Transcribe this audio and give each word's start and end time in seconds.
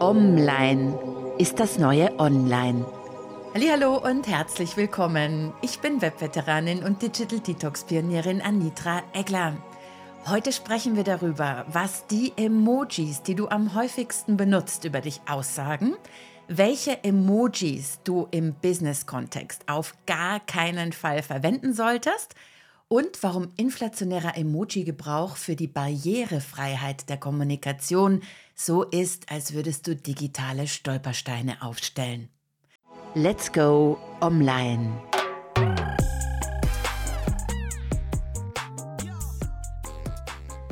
Online 0.00 0.98
ist 1.36 1.60
das 1.60 1.78
neue 1.78 2.18
Online. 2.18 2.86
Hallo 3.54 3.98
und 3.98 4.26
herzlich 4.26 4.78
willkommen. 4.78 5.52
Ich 5.60 5.80
bin 5.80 6.00
Webveteranin 6.00 6.82
und 6.82 7.02
Digital 7.02 7.40
Detox 7.40 7.84
Pionierin 7.84 8.40
Anitra 8.40 9.02
Egler. 9.12 9.58
Heute 10.26 10.52
sprechen 10.52 10.96
wir 10.96 11.04
darüber, 11.04 11.66
was 11.68 12.06
die 12.06 12.32
Emojis, 12.38 13.22
die 13.22 13.34
du 13.34 13.48
am 13.48 13.74
häufigsten 13.74 14.38
benutzt, 14.38 14.86
über 14.86 15.02
dich 15.02 15.20
aussagen, 15.28 15.94
welche 16.48 17.04
Emojis 17.04 18.00
du 18.02 18.26
im 18.30 18.54
Business-Kontext 18.54 19.68
auf 19.68 19.94
gar 20.06 20.40
keinen 20.40 20.92
Fall 20.92 21.22
verwenden 21.22 21.74
solltest 21.74 22.34
und 22.92 23.22
warum 23.22 23.52
inflationärer 23.56 24.36
Emoji-Gebrauch 24.36 25.36
für 25.36 25.54
die 25.54 25.68
Barrierefreiheit 25.68 27.08
der 27.08 27.18
Kommunikation 27.18 28.20
so 28.56 28.82
ist, 28.82 29.30
als 29.30 29.54
würdest 29.54 29.86
du 29.86 29.94
digitale 29.94 30.66
Stolpersteine 30.66 31.62
aufstellen. 31.62 32.30
Let's 33.14 33.52
go 33.52 33.96
online. 34.20 35.00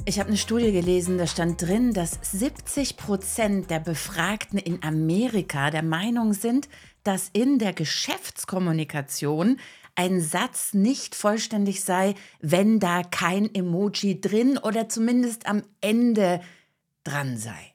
Ich 0.07 0.19
habe 0.19 0.31
eine 0.31 0.39
Studie 0.39 0.73
gelesen, 0.73 1.19
da 1.19 1.27
stand 1.27 1.63
drin, 1.63 1.93
dass 1.93 2.19
70 2.23 2.97
Prozent 2.97 3.71
der 3.71 3.79
Befragten 3.79 4.59
in 4.59 4.83
Amerika 4.83 5.71
der 5.71 5.85
Meinung 5.85 6.33
sind, 6.33 6.69
dass 7.05 7.31
in 7.33 7.59
der 7.59 7.75
Geschäftskommunikation 7.75 9.61
ein 9.99 10.21
Satz 10.21 10.75
nicht 10.75 11.17
vollständig 11.17 11.83
sei, 11.83 12.15
wenn 12.41 12.79
da 12.79 13.03
kein 13.03 13.53
Emoji 13.53 14.21
drin 14.21 14.57
oder 14.57 14.89
zumindest 14.89 15.47
am 15.47 15.65
Ende 15.81 16.41
dran 17.03 17.37
sei. 17.37 17.75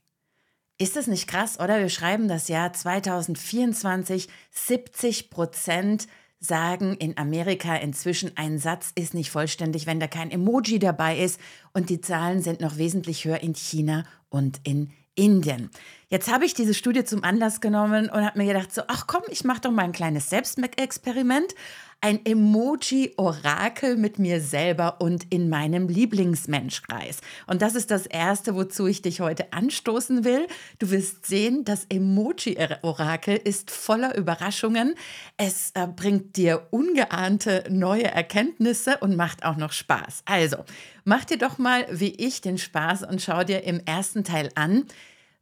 Ist 0.77 0.95
das 0.95 1.07
nicht 1.07 1.27
krass, 1.27 1.59
oder? 1.59 1.80
Wir 1.80 1.89
schreiben 1.89 2.30
das 2.30 2.47
Jahr 2.47 2.71
2024, 2.71 4.30
70 4.52 5.31
Prozent 5.31 6.07
sagen 6.39 6.95
in 6.95 7.17
Amerika 7.17 7.75
inzwischen, 7.75 8.31
ein 8.37 8.58
Satz 8.58 8.93
ist 8.95 9.13
nicht 9.13 9.30
vollständig, 9.30 9.85
wenn 9.85 9.99
da 9.99 10.08
kein 10.08 10.31
Emoji 10.31 10.80
dabei 10.80 11.19
ist. 11.19 11.41
Und 11.73 11.89
die 11.89 11.99
Zahlen 11.99 12.41
sind 12.41 12.61
noch 12.61 12.77
wesentlich 12.77 13.25
höher 13.25 13.41
in 13.41 13.53
China 13.53 14.05
und 14.30 14.61
in 14.63 14.93
Indien. 15.15 15.69
Jetzt 16.14 16.31
habe 16.31 16.45
ich 16.45 16.53
diese 16.53 16.75
Studie 16.75 17.03
zum 17.06 17.23
Anlass 17.23 17.59
genommen 17.59 18.08
und 18.08 18.23
habe 18.23 18.38
mir 18.38 18.45
gedacht, 18.45 18.72
so, 18.72 18.83
ach 18.88 19.08
komm, 19.08 19.23
ich 19.30 19.44
mache 19.45 19.61
doch 19.61 19.72
mal 19.72 19.81
ein 19.81 19.94
kleines 19.94 20.30
Selbstexperiment 20.30 21.55
ein 22.03 22.25
Emoji-Orakel 22.25 23.95
mit 23.95 24.20
mir 24.20 24.42
selber 24.42 25.00
und 25.00 25.25
in 25.30 25.47
meinem 25.47 25.88
Lieblingsmenschkreis. 25.88 27.22
Und 27.47 27.61
das 27.61 27.75
ist 27.75 27.92
das 27.92 28.05
Erste, 28.05 28.55
wozu 28.55 28.88
ich 28.88 29.02
dich 29.02 29.22
heute 29.22 29.53
anstoßen 29.53 30.25
will. 30.25 30.47
Du 30.80 30.92
wirst 30.92 31.25
sehen, 31.25 31.64
das 31.64 31.86
Emoji-Orakel 31.86 33.39
ist 33.42 33.72
voller 33.72 34.17
Überraschungen. 34.17 34.95
Es 35.38 35.72
äh, 35.75 35.88
bringt 35.88 36.36
dir 36.36 36.67
ungeahnte 36.72 37.64
neue 37.70 38.11
Erkenntnisse 38.11 38.98
und 38.98 39.16
macht 39.16 39.45
auch 39.45 39.55
noch 39.55 39.72
Spaß. 39.72 40.23
Also, 40.25 40.58
mach 41.05 41.23
dir 41.23 41.38
doch 41.38 41.58
mal 41.58 41.86
wie 41.89 42.14
ich 42.16 42.42
den 42.42 42.58
Spaß 42.58 43.03
und 43.03 43.22
schau 43.22 43.45
dir 43.45 43.64
im 43.64 43.80
ersten 43.86 44.25
Teil 44.25 44.50
an, 44.55 44.88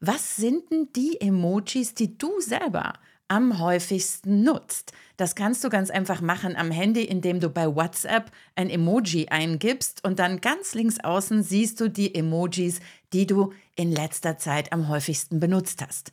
was 0.02 0.35
sind 0.35 0.71
denn 0.71 0.89
die 0.95 1.21
Emojis, 1.21 1.94
die 1.94 2.17
du 2.17 2.41
selber 2.41 2.94
am 3.27 3.59
häufigsten 3.59 4.44
nutzt. 4.44 4.91
Das 5.16 5.35
kannst 5.35 5.63
du 5.63 5.69
ganz 5.69 5.89
einfach 5.89 6.19
machen 6.19 6.57
am 6.57 6.69
Handy, 6.69 7.03
indem 7.05 7.39
du 7.39 7.49
bei 7.49 7.73
WhatsApp 7.73 8.29
ein 8.55 8.69
Emoji 8.69 9.29
eingibst 9.29 10.03
und 10.03 10.19
dann 10.19 10.41
ganz 10.41 10.73
links 10.73 10.99
außen 10.99 11.41
siehst 11.41 11.79
du 11.79 11.88
die 11.88 12.13
Emojis, 12.13 12.81
die 13.13 13.25
du 13.25 13.53
in 13.77 13.89
letzter 13.89 14.38
Zeit 14.38 14.73
am 14.73 14.89
häufigsten 14.89 15.39
benutzt 15.39 15.81
hast. 15.81 16.11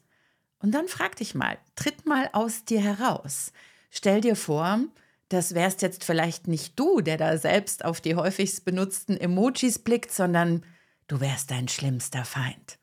Und 0.60 0.72
dann 0.76 0.86
frag 0.86 1.16
dich 1.16 1.34
mal, 1.34 1.58
tritt 1.74 2.06
mal 2.06 2.30
aus 2.32 2.64
dir 2.64 2.80
heraus. 2.80 3.52
Stell 3.90 4.20
dir 4.20 4.36
vor, 4.36 4.78
das 5.28 5.54
wärst 5.54 5.82
jetzt 5.82 6.04
vielleicht 6.04 6.46
nicht 6.46 6.78
du, 6.78 7.00
der 7.00 7.16
da 7.16 7.36
selbst 7.36 7.84
auf 7.84 8.00
die 8.00 8.14
häufigst 8.14 8.64
benutzten 8.64 9.16
Emojis 9.16 9.80
blickt, 9.80 10.12
sondern 10.12 10.64
du 11.08 11.20
wärst 11.20 11.50
dein 11.50 11.66
schlimmster 11.66 12.24
Feind. 12.24 12.77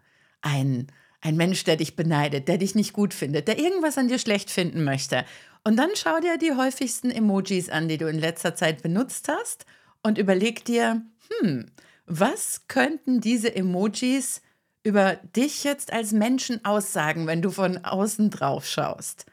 Ein 0.45 0.87
ein 1.25 1.37
Mensch, 1.37 1.63
der 1.63 1.75
dich 1.75 1.95
beneidet, 1.95 2.47
der 2.47 2.59
dich 2.59 2.75
nicht 2.75 2.93
gut 2.93 3.13
findet, 3.13 3.47
der 3.47 3.57
irgendwas 3.57 3.97
an 3.97 4.07
dir 4.07 4.19
schlecht 4.19 4.51
finden 4.51 4.83
möchte. 4.83 5.25
Und 5.63 5.75
dann 5.75 5.89
schau 5.95 6.19
dir 6.19 6.37
die 6.37 6.53
häufigsten 6.53 7.09
Emojis 7.09 7.69
an, 7.69 7.87
die 7.87 7.97
du 7.97 8.07
in 8.07 8.19
letzter 8.19 8.55
Zeit 8.55 8.83
benutzt 8.83 9.27
hast 9.27 9.65
und 10.03 10.19
überleg 10.19 10.63
dir, 10.65 11.01
hm, 11.41 11.65
was 12.05 12.67
könnten 12.67 13.21
diese 13.21 13.55
Emojis 13.55 14.43
über 14.83 15.15
dich 15.35 15.63
jetzt 15.63 15.91
als 15.91 16.11
Menschen 16.11 16.63
aussagen, 16.63 17.25
wenn 17.25 17.41
du 17.41 17.49
von 17.49 17.83
außen 17.83 18.29
drauf 18.29 18.67
schaust? 18.67 19.25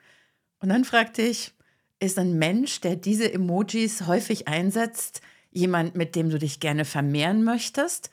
Und 0.61 0.71
dann 0.71 0.87
frag 0.87 1.13
dich, 1.13 1.53
ist 2.01 2.19
ein 2.19 2.39
Mensch, 2.39 2.81
der 2.81 2.97
diese 2.97 3.31
Emojis 3.31 4.07
häufig 4.07 4.49
einsetzt, 4.49 5.21
jemand, 5.51 5.95
mit 5.95 6.17
dem 6.17 6.31
du 6.31 6.39
dich 6.39 6.59
gerne 6.59 6.87
vermehren 6.87 7.45
möchtest? 7.45 8.11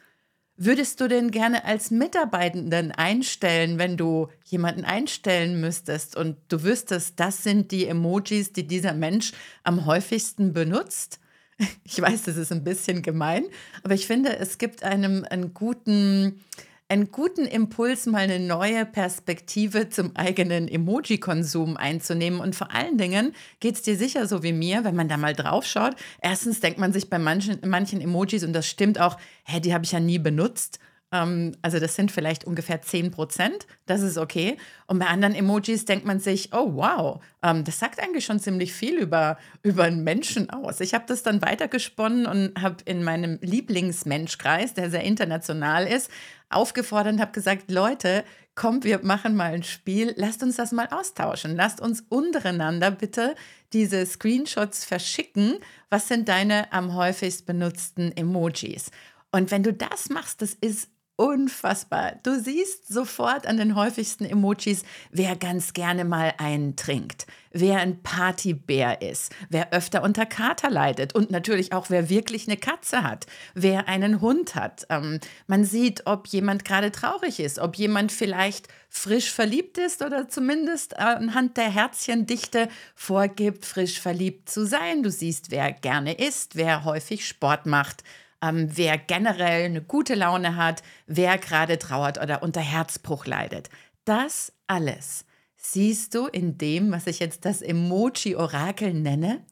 Würdest 0.61 0.99
du 0.99 1.07
denn 1.07 1.31
gerne 1.31 1.63
als 1.63 1.89
Mitarbeitenden 1.89 2.91
einstellen, 2.91 3.79
wenn 3.79 3.95
du 3.95 4.27
jemanden 4.43 4.83
einstellen 4.83 5.61
müsstest 5.61 6.17
und 6.17 6.35
du 6.49 6.63
wüsstest, 6.63 7.17
das 7.17 7.43
sind 7.43 7.71
die 7.71 7.87
Emojis, 7.87 8.51
die 8.51 8.67
dieser 8.67 8.91
Mensch 8.91 9.31
am 9.63 9.85
häufigsten 9.85 10.51
benutzt? 10.51 11.21
Ich 11.83 12.01
weiß, 12.01 12.23
das 12.23 12.37
ist 12.37 12.51
ein 12.53 12.63
bisschen 12.63 13.01
gemein, 13.01 13.43
aber 13.83 13.93
ich 13.93 14.07
finde, 14.07 14.37
es 14.37 14.57
gibt 14.57 14.83
einem 14.83 15.25
einen 15.29 15.53
guten, 15.53 16.41
einen 16.89 17.11
guten 17.11 17.45
Impuls, 17.45 18.07
mal 18.07 18.21
eine 18.21 18.39
neue 18.39 18.83
Perspektive 18.83 19.89
zum 19.89 20.15
eigenen 20.15 20.67
Emoji-Konsum 20.67 21.77
einzunehmen. 21.77 22.39
Und 22.39 22.55
vor 22.55 22.73
allen 22.73 22.97
Dingen 22.97 23.33
geht 23.59 23.75
es 23.75 23.83
dir 23.83 23.95
sicher 23.95 24.25
so 24.25 24.41
wie 24.41 24.53
mir, 24.53 24.83
wenn 24.83 24.95
man 24.95 25.07
da 25.07 25.17
mal 25.17 25.35
drauf 25.35 25.65
schaut. 25.65 25.95
Erstens 26.19 26.61
denkt 26.61 26.79
man 26.79 26.91
sich 26.91 27.09
bei 27.09 27.19
manchen, 27.19 27.59
manchen 27.63 28.01
Emojis, 28.01 28.43
und 28.43 28.53
das 28.53 28.65
stimmt 28.65 28.99
auch, 28.99 29.17
hä, 29.43 29.59
die 29.59 29.73
habe 29.73 29.85
ich 29.85 29.91
ja 29.91 29.99
nie 29.99 30.17
benutzt. 30.17 30.79
Ähm, 31.11 31.53
also 31.61 31.79
das 31.79 31.95
sind 31.95 32.11
vielleicht 32.11 32.45
ungefähr 32.45 32.81
10 32.81 33.11
Prozent, 33.11 33.67
das 33.85 34.01
ist 34.01 34.17
okay. 34.17 34.57
Und 34.87 34.99
bei 34.99 35.07
anderen 35.07 35.35
Emojis 35.35 35.85
denkt 35.85 36.05
man 36.05 36.19
sich, 36.19 36.53
oh 36.53 36.75
wow, 36.75 37.23
ähm, 37.43 37.63
das 37.63 37.79
sagt 37.79 37.99
eigentlich 37.99 38.25
schon 38.25 38.39
ziemlich 38.39 38.73
viel 38.73 38.97
über, 38.97 39.37
über 39.63 39.83
einen 39.83 40.03
Menschen 40.03 40.49
aus. 40.49 40.79
Ich 40.81 40.93
habe 40.93 41.05
das 41.07 41.23
dann 41.23 41.41
weitergesponnen 41.41 42.25
und 42.25 42.61
habe 42.61 42.77
in 42.85 43.03
meinem 43.03 43.39
Lieblingsmenschkreis, 43.41 44.73
der 44.73 44.89
sehr 44.89 45.03
international 45.03 45.87
ist, 45.87 46.09
aufgefordert 46.49 47.13
und 47.13 47.21
habe 47.21 47.31
gesagt, 47.31 47.71
Leute, 47.71 48.23
kommt, 48.59 48.83
wir 48.83 48.99
machen 49.03 49.37
mal 49.37 49.53
ein 49.53 49.63
Spiel, 49.63 50.13
lasst 50.17 50.43
uns 50.43 50.57
das 50.57 50.73
mal 50.73 50.87
austauschen. 50.91 51.55
Lasst 51.55 51.79
uns 51.79 52.03
untereinander 52.09 52.91
bitte 52.91 53.35
diese 53.71 54.05
Screenshots 54.05 54.83
verschicken. 54.83 55.59
Was 55.89 56.09
sind 56.09 56.27
deine 56.27 56.71
am 56.73 56.93
häufigst 56.93 57.45
benutzten 57.45 58.11
Emojis? 58.17 58.91
Und 59.31 59.51
wenn 59.51 59.63
du 59.63 59.71
das 59.71 60.09
machst, 60.09 60.41
das 60.41 60.55
ist 60.55 60.89
unfassbar. 61.19 62.13
Du 62.23 62.39
siehst 62.39 62.87
sofort 62.87 63.45
an 63.45 63.57
den 63.57 63.75
häufigsten 63.75 64.23
Emojis, 64.23 64.83
wer 65.11 65.35
ganz 65.35 65.73
gerne 65.73 66.05
mal 66.05 66.33
einen 66.37 66.77
trinkt, 66.77 67.27
wer 67.51 67.79
ein 67.79 68.01
Partybär 68.01 69.01
ist, 69.01 69.35
wer 69.49 69.73
öfter 69.73 70.01
unter 70.03 70.25
Kater 70.25 70.69
leidet 70.69 71.13
und 71.13 71.29
natürlich 71.29 71.73
auch, 71.73 71.89
wer 71.89 72.09
wirklich 72.09 72.47
eine 72.47 72.55
Katze 72.55 73.03
hat, 73.03 73.25
wer 73.53 73.89
einen 73.89 74.21
Hund 74.21 74.55
hat. 74.55 74.87
Ähm, 74.89 75.19
man 75.45 75.65
sieht, 75.65 76.07
ob 76.07 76.25
jemand 76.27 76.63
gerade 76.63 76.89
traurig 76.89 77.41
ist, 77.41 77.59
ob 77.59 77.75
jemand 77.75 78.13
vielleicht 78.13 78.69
frisch 78.87 79.29
verliebt 79.29 79.77
ist 79.77 80.01
oder 80.01 80.29
zumindest 80.29 80.97
anhand 80.97 81.57
der 81.57 81.69
Herzchendichte 81.69 82.69
vorgibt, 82.95 83.65
frisch 83.65 83.99
verliebt 83.99 84.49
zu 84.49 84.65
sein. 84.65 85.03
Du 85.03 85.11
siehst, 85.11 85.51
wer 85.51 85.73
gerne 85.73 86.13
isst, 86.13 86.55
wer 86.55 86.85
häufig 86.85 87.27
Sport 87.27 87.65
macht 87.65 88.05
ähm, 88.41 88.69
wer 88.75 88.97
generell 88.97 89.65
eine 89.65 89.81
gute 89.81 90.15
Laune 90.15 90.55
hat, 90.55 90.83
wer 91.07 91.37
gerade 91.37 91.77
trauert 91.79 92.21
oder 92.21 92.43
unter 92.43 92.61
Herzbruch 92.61 93.25
leidet. 93.25 93.69
Das 94.05 94.53
alles 94.67 95.25
siehst 95.57 96.15
du 96.15 96.27
in 96.27 96.57
dem, 96.57 96.91
was 96.91 97.07
ich 97.07 97.19
jetzt 97.19 97.45
das 97.45 97.61
Emoji-Orakel 97.61 98.93
nenne, 98.93 99.45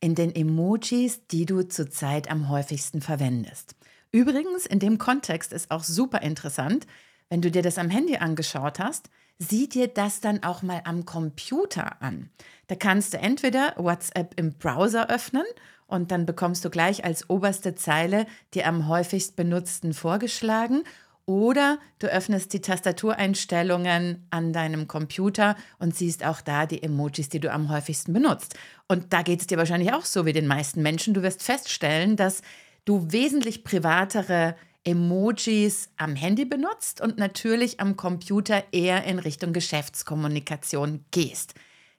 in 0.00 0.14
den 0.14 0.34
Emojis, 0.34 1.26
die 1.28 1.46
du 1.46 1.62
zurzeit 1.62 2.30
am 2.30 2.48
häufigsten 2.50 3.00
verwendest. 3.00 3.74
Übrigens, 4.12 4.66
in 4.66 4.78
dem 4.78 4.98
Kontext 4.98 5.52
ist 5.52 5.70
auch 5.70 5.82
super 5.82 6.22
interessant, 6.22 6.86
wenn 7.28 7.42
du 7.42 7.50
dir 7.50 7.62
das 7.62 7.78
am 7.78 7.90
Handy 7.90 8.16
angeschaut 8.16 8.78
hast, 8.78 9.10
sieh 9.38 9.68
dir 9.68 9.88
das 9.88 10.20
dann 10.20 10.42
auch 10.42 10.62
mal 10.62 10.82
am 10.84 11.04
Computer 11.04 12.00
an. 12.02 12.30
Da 12.68 12.74
kannst 12.74 13.14
du 13.14 13.18
entweder 13.18 13.74
WhatsApp 13.76 14.38
im 14.38 14.52
Browser 14.52 15.10
öffnen 15.10 15.44
und 15.86 16.10
dann 16.10 16.26
bekommst 16.26 16.64
du 16.64 16.70
gleich 16.70 17.04
als 17.04 17.30
oberste 17.30 17.74
Zeile 17.74 18.26
die 18.54 18.64
am 18.64 18.88
häufigst 18.88 19.36
benutzten 19.36 19.94
vorgeschlagen 19.94 20.82
oder 21.26 21.78
du 21.98 22.06
öffnest 22.06 22.52
die 22.52 22.60
Tastatureinstellungen 22.60 24.26
an 24.30 24.52
deinem 24.52 24.86
Computer 24.86 25.56
und 25.80 25.94
siehst 25.94 26.24
auch 26.24 26.40
da 26.40 26.66
die 26.66 26.82
Emojis, 26.82 27.28
die 27.28 27.40
du 27.40 27.50
am 27.50 27.68
häufigsten 27.68 28.12
benutzt. 28.12 28.56
Und 28.86 29.12
da 29.12 29.22
geht 29.22 29.40
es 29.40 29.48
dir 29.48 29.58
wahrscheinlich 29.58 29.92
auch 29.92 30.04
so 30.04 30.24
wie 30.24 30.32
den 30.32 30.46
meisten 30.46 30.82
Menschen. 30.82 31.14
Du 31.14 31.22
wirst 31.22 31.42
feststellen, 31.42 32.14
dass 32.14 32.42
du 32.84 33.10
wesentlich 33.10 33.64
privatere 33.64 34.54
Emojis 34.84 35.90
am 35.96 36.14
Handy 36.14 36.44
benutzt 36.44 37.00
und 37.00 37.18
natürlich 37.18 37.80
am 37.80 37.96
Computer 37.96 38.62
eher 38.70 39.02
in 39.02 39.18
Richtung 39.18 39.52
Geschäftskommunikation 39.52 41.04
gehst. 41.10 41.54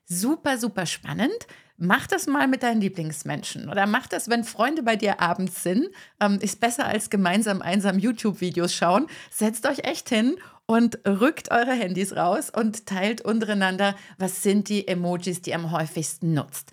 Super, 0.05 0.57
super 0.57 0.85
spannend. 0.85 1.47
Mach 1.79 2.07
das 2.07 2.25
mal 2.25 2.47
mit 2.47 2.63
deinen 2.63 2.81
Lieblingsmenschen 2.81 3.69
oder 3.69 3.85
mach 3.85 4.07
das, 4.07 4.29
wenn 4.29 4.43
Freunde 4.43 4.81
bei 4.81 4.95
dir 4.95 5.21
abends 5.21 5.61
sind. 5.61 5.87
Ähm, 6.19 6.39
ist 6.41 6.59
besser 6.59 6.85
als 6.85 7.11
gemeinsam 7.11 7.61
einsam 7.61 7.99
YouTube-Videos 7.99 8.73
schauen. 8.73 9.05
Setzt 9.29 9.67
euch 9.67 9.79
echt 9.83 10.09
hin 10.09 10.37
und 10.65 10.99
rückt 11.07 11.51
eure 11.51 11.73
Handys 11.73 12.15
raus 12.15 12.49
und 12.49 12.87
teilt 12.87 13.21
untereinander, 13.21 13.95
was 14.17 14.41
sind 14.41 14.69
die 14.69 14.87
Emojis, 14.87 15.43
die 15.43 15.51
ihr 15.51 15.55
am 15.55 15.71
häufigsten 15.71 16.33
nutzt. 16.33 16.71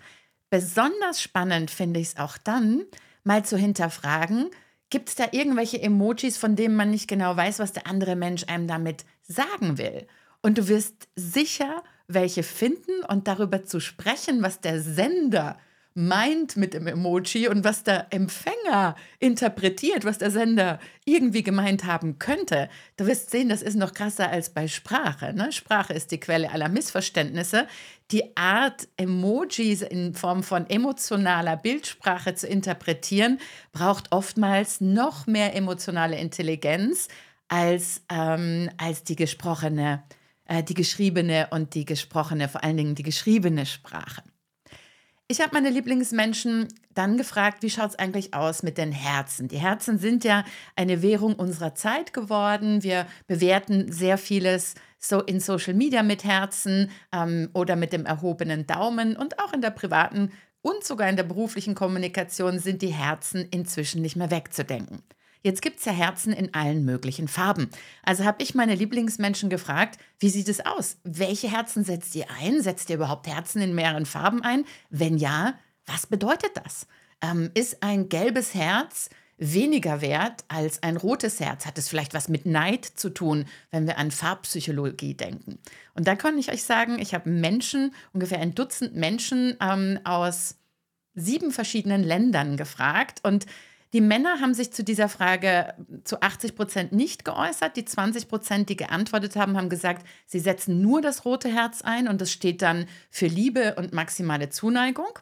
Besonders 0.49 1.21
spannend 1.21 1.69
finde 1.69 1.99
ich 1.99 2.07
es 2.07 2.17
auch 2.17 2.39
dann, 2.39 2.83
mal 3.23 3.45
zu 3.45 3.57
hinterfragen, 3.57 4.49
gibt 4.89 5.09
es 5.09 5.15
da 5.15 5.25
irgendwelche 5.31 5.81
Emojis, 5.81 6.37
von 6.37 6.55
denen 6.55 6.75
man 6.75 6.89
nicht 6.89 7.07
genau 7.07 7.35
weiß, 7.35 7.59
was 7.59 7.73
der 7.73 7.85
andere 7.85 8.15
Mensch 8.15 8.45
einem 8.47 8.67
damit 8.67 9.05
sagen 9.21 9.77
will? 9.77 10.07
Und 10.41 10.57
du 10.57 10.67
wirst 10.67 11.07
sicher 11.15 11.83
welche 12.07 12.43
finden 12.43 13.03
und 13.07 13.27
darüber 13.27 13.63
zu 13.63 13.79
sprechen, 13.79 14.41
was 14.41 14.61
der 14.61 14.81
Sender 14.81 15.57
meint 15.97 16.57
mit 16.57 16.73
dem 16.73 16.87
Emoji 16.87 17.47
und 17.47 17.63
was 17.63 17.83
der 17.83 18.07
Empfänger 18.09 18.95
interpretiert, 19.19 20.03
was 20.03 20.17
der 20.17 20.29
Sender 20.29 20.79
irgendwie 21.05 21.41
gemeint 21.41 21.85
haben 21.85 22.19
könnte. 22.19 22.69
Du 22.97 23.07
wirst 23.07 23.31
sehen, 23.31 23.47
das 23.47 23.61
ist 23.61 23.75
noch 23.75 23.93
krasser 23.93 24.29
als 24.29 24.49
bei 24.49 24.67
Sprache. 24.67 25.33
Ne? 25.33 25.53
Sprache 25.53 25.93
ist 25.93 26.11
die 26.11 26.19
Quelle 26.19 26.51
aller 26.51 26.67
Missverständnisse. 26.67 27.65
Die 28.11 28.35
Art, 28.35 28.89
Emojis 28.97 29.81
in 29.81 30.13
Form 30.13 30.43
von 30.43 30.69
emotionaler 30.69 31.55
Bildsprache 31.55 32.35
zu 32.35 32.45
interpretieren, 32.45 33.39
braucht 33.71 34.11
oftmals 34.11 34.81
noch 34.81 35.27
mehr 35.27 35.55
emotionale 35.55 36.19
Intelligenz 36.19 37.07
als, 37.47 38.01
ähm, 38.11 38.69
als 38.77 39.05
die 39.05 39.15
gesprochene, 39.15 40.03
äh, 40.45 40.63
die 40.63 40.73
geschriebene 40.73 41.47
und 41.51 41.75
die 41.75 41.85
gesprochene, 41.85 42.49
vor 42.49 42.63
allen 42.63 42.77
Dingen 42.77 42.95
die 42.95 43.03
geschriebene 43.03 43.65
Sprache. 43.65 44.23
Ich 45.27 45.41
habe 45.41 45.51
meine 45.53 45.71
Lieblingsmenschen 45.71 46.67
dann 46.93 47.17
gefragt, 47.17 47.63
wie 47.63 47.71
schaut 47.71 47.89
es 47.89 47.95
eigentlich 47.99 48.35
aus 48.35 48.61
mit 48.61 48.77
den 48.77 48.91
Herzen? 48.91 49.47
Die 49.47 49.57
Herzen 49.57 49.97
sind 49.97 50.23
ja 50.23 50.45
eine 50.75 51.01
Währung 51.01 51.33
unserer 51.33 51.73
Zeit 51.73 52.13
geworden. 52.13 52.83
Wir 52.83 53.07
bewerten 53.25 53.91
sehr 53.91 54.19
vieles 54.19 54.75
so 54.99 55.21
in 55.21 55.39
Social 55.39 55.73
Media 55.73 56.03
mit 56.03 56.23
Herzen 56.23 56.91
ähm, 57.11 57.49
oder 57.53 57.75
mit 57.75 57.91
dem 57.91 58.05
erhobenen 58.05 58.67
Daumen 58.67 59.17
und 59.17 59.39
auch 59.39 59.51
in 59.53 59.61
der 59.61 59.71
privaten 59.71 60.31
und 60.61 60.83
sogar 60.83 61.09
in 61.09 61.15
der 61.15 61.23
beruflichen 61.23 61.73
Kommunikation 61.73 62.59
sind 62.59 62.81
die 62.83 62.93
Herzen 62.93 63.47
inzwischen 63.49 64.01
nicht 64.03 64.15
mehr 64.15 64.31
wegzudenken. 64.31 65.03
Jetzt 65.45 65.61
gibt 65.61 65.77
es 65.77 65.85
ja 65.85 65.91
Herzen 65.91 66.33
in 66.33 66.55
allen 66.55 66.85
möglichen 66.85 67.27
Farben. 67.27 67.69
Also 68.01 68.25
habe 68.25 68.41
ich 68.41 68.55
meine 68.55 68.73
Lieblingsmenschen 68.73 69.47
gefragt, 69.47 69.99
wie 70.17 70.29
sieht 70.29 70.49
es 70.49 70.65
aus? 70.65 70.97
Welche 71.03 71.51
Herzen 71.51 71.83
setzt 71.83 72.15
ihr 72.15 72.25
ein? 72.41 72.63
Setzt 72.63 72.89
ihr 72.89 72.95
überhaupt 72.95 73.27
Herzen 73.27 73.61
in 73.61 73.75
mehreren 73.75 74.07
Farben 74.07 74.41
ein? 74.41 74.65
Wenn 74.89 75.19
ja, 75.19 75.53
was 75.85 76.07
bedeutet 76.07 76.49
das? 76.55 76.87
Ähm, 77.21 77.51
ist 77.53 77.83
ein 77.83 78.09
gelbes 78.09 78.55
Herz 78.55 79.11
weniger 79.37 80.01
wert 80.01 80.45
als 80.47 80.81
ein 80.81 80.97
rotes 80.97 81.39
Herz? 81.39 81.67
Hat 81.67 81.77
es 81.77 81.89
vielleicht 81.89 82.15
was 82.15 82.27
mit 82.27 82.47
Neid 82.47 82.83
zu 82.83 83.11
tun, 83.11 83.45
wenn 83.69 83.85
wir 83.85 83.99
an 83.99 84.09
Farbpsychologie 84.09 85.13
denken? 85.13 85.59
Und 85.93 86.07
da 86.07 86.15
kann 86.15 86.39
ich 86.39 86.51
euch 86.51 86.63
sagen, 86.63 86.97
ich 86.97 87.13
habe 87.13 87.29
Menschen, 87.29 87.93
ungefähr 88.13 88.39
ein 88.39 88.55
Dutzend 88.55 88.95
Menschen 88.95 89.55
ähm, 89.61 89.99
aus 90.05 90.55
sieben 91.13 91.51
verschiedenen 91.51 92.01
Ländern 92.01 92.57
gefragt 92.57 93.19
und 93.21 93.45
die 93.95 94.01
Männer 94.01 94.41
haben 94.41 94.53
sich 94.53 94.73
zu 94.73 94.83
dieser 94.83 95.07
Frage 95.07 95.73
zu 96.03 96.21
80 96.21 96.57
Prozent 96.57 96.91
nicht 96.91 97.23
geäußert. 97.23 97.77
Die 97.77 97.85
20 97.85 98.27
Prozent, 98.27 98.67
die 98.67 98.75
geantwortet 98.75 99.37
haben, 99.37 99.55
haben 99.55 99.69
gesagt, 99.69 100.05
sie 100.25 100.41
setzen 100.41 100.81
nur 100.81 101.01
das 101.01 101.23
rote 101.23 101.47
Herz 101.47 101.81
ein 101.81 102.09
und 102.09 102.19
das 102.19 102.29
steht 102.29 102.61
dann 102.61 102.87
für 103.09 103.27
Liebe 103.27 103.75
und 103.75 103.93
maximale 103.93 104.49
Zuneigung. 104.49 105.17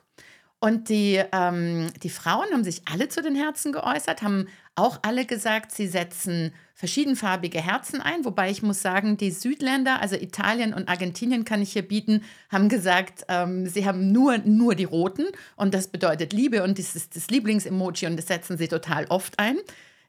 Und 0.64 0.88
die, 0.88 1.22
ähm, 1.34 1.90
die 2.04 2.10
Frauen 2.10 2.46
haben 2.54 2.64
sich 2.64 2.84
alle 2.90 3.10
zu 3.10 3.22
den 3.22 3.36
Herzen 3.36 3.74
geäußert, 3.74 4.22
haben 4.22 4.48
auch 4.76 5.00
alle 5.02 5.26
gesagt, 5.26 5.74
sie 5.74 5.88
setzen 5.88 6.54
verschiedenfarbige 6.74 7.60
Herzen 7.60 8.00
ein. 8.00 8.24
Wobei 8.24 8.50
ich 8.50 8.64
muss 8.64 8.82
sagen, 8.82 9.18
die 9.18 9.32
Südländer, 9.32 10.02
also 10.02 10.16
Italien 10.16 10.74
und 10.74 10.88
Argentinien 10.88 11.44
kann 11.44 11.62
ich 11.62 11.74
hier 11.74 11.86
bieten, 11.86 12.24
haben 12.50 12.70
gesagt, 12.70 13.26
ähm, 13.28 13.68
sie 13.68 13.86
haben 13.86 14.14
nur, 14.14 14.38
nur 14.38 14.74
die 14.76 14.86
roten 14.86 15.26
und 15.58 15.74
das 15.74 15.90
bedeutet 15.90 16.32
Liebe 16.32 16.64
und 16.64 16.80
das 16.80 16.96
ist 16.96 17.18
das 17.18 17.28
Lieblingsemoji 17.28 18.08
und 18.08 18.16
das 18.16 18.28
setzen 18.28 18.58
sie 18.58 18.70
total 18.70 19.06
oft 19.10 19.40
ein. 19.40 19.58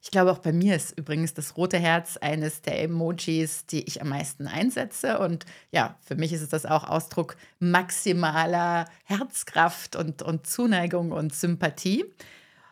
Ich 0.05 0.11
glaube, 0.11 0.33
auch 0.33 0.39
bei 0.39 0.53
mir 0.53 0.77
ist 0.77 0.99
übrigens 0.99 1.33
das 1.33 1.57
rote 1.57 1.79
Herz 1.79 2.19
eines 2.19 2.61
der 2.61 2.83
Emojis, 2.83 3.65
die 3.65 3.85
ich 3.85 4.03
am 4.03 4.11
meisten 4.11 4.47
einsetze. 4.47 5.19
Und 5.19 5.47
ja, 5.71 5.97
für 6.03 6.15
mich 6.15 6.31
ist 6.35 6.43
es 6.43 6.51
das 6.51 6.67
auch 6.67 6.85
Ausdruck 6.85 7.39
maximaler 7.59 8.85
Herzkraft 9.05 9.97
und, 9.97 10.21
und 10.21 10.47
Zuneigung 10.47 11.11
und 11.11 11.35
Sympathie. 11.35 12.05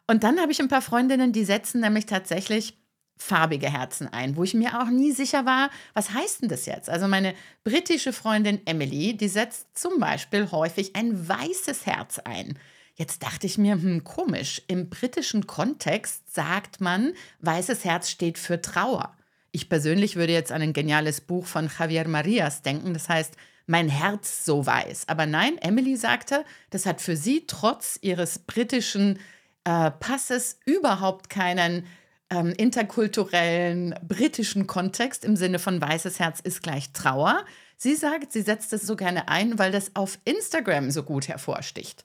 Und 0.06 0.24
dann 0.24 0.40
habe 0.40 0.52
ich 0.52 0.60
ein 0.60 0.68
paar 0.68 0.82
Freundinnen, 0.82 1.32
die 1.32 1.46
setzen 1.46 1.80
nämlich 1.80 2.04
tatsächlich 2.04 2.76
farbige 3.16 3.72
Herzen 3.72 4.08
ein, 4.08 4.36
wo 4.36 4.44
ich 4.44 4.52
mir 4.52 4.82
auch 4.82 4.90
nie 4.90 5.12
sicher 5.12 5.46
war, 5.46 5.70
was 5.94 6.12
heißt 6.12 6.42
denn 6.42 6.50
das 6.50 6.66
jetzt? 6.66 6.90
Also 6.90 7.08
meine 7.08 7.32
britische 7.64 8.12
Freundin 8.12 8.60
Emily, 8.66 9.16
die 9.16 9.28
setzt 9.28 9.78
zum 9.78 10.00
Beispiel 10.00 10.50
häufig 10.50 10.96
ein 10.96 11.26
weißes 11.26 11.86
Herz 11.86 12.18
ein. 12.18 12.58
Jetzt 12.94 13.22
dachte 13.22 13.46
ich 13.46 13.58
mir, 13.58 13.74
hm, 13.74 14.04
komisch, 14.04 14.62
im 14.68 14.90
britischen 14.90 15.46
Kontext 15.46 16.34
sagt 16.34 16.80
man, 16.80 17.14
weißes 17.40 17.84
Herz 17.84 18.10
steht 18.10 18.38
für 18.38 18.60
Trauer. 18.60 19.16
Ich 19.50 19.68
persönlich 19.68 20.16
würde 20.16 20.32
jetzt 20.32 20.52
an 20.52 20.62
ein 20.62 20.72
geniales 20.72 21.20
Buch 21.20 21.46
von 21.46 21.70
Javier 21.78 22.06
Marias 22.08 22.62
denken, 22.62 22.94
das 22.94 23.08
heißt, 23.08 23.34
mein 23.66 23.88
Herz 23.88 24.44
so 24.44 24.66
weiß. 24.66 25.08
Aber 25.08 25.26
nein, 25.26 25.56
Emily 25.58 25.96
sagte, 25.96 26.44
das 26.70 26.86
hat 26.86 27.00
für 27.00 27.16
sie 27.16 27.44
trotz 27.46 27.98
ihres 28.02 28.38
britischen 28.40 29.18
äh, 29.64 29.90
Passes 29.90 30.58
überhaupt 30.64 31.30
keinen 31.30 31.86
ähm, 32.30 32.52
interkulturellen 32.56 33.94
britischen 34.06 34.66
Kontext 34.66 35.24
im 35.24 35.36
Sinne 35.36 35.58
von 35.58 35.80
weißes 35.80 36.18
Herz 36.18 36.40
ist 36.40 36.62
gleich 36.62 36.92
Trauer. 36.92 37.44
Sie 37.76 37.94
sagt, 37.94 38.32
sie 38.32 38.42
setzt 38.42 38.72
es 38.72 38.82
so 38.82 38.96
gerne 38.96 39.28
ein, 39.28 39.58
weil 39.58 39.72
das 39.72 39.94
auf 39.94 40.18
Instagram 40.24 40.90
so 40.90 41.02
gut 41.02 41.28
hervorsticht. 41.28 42.04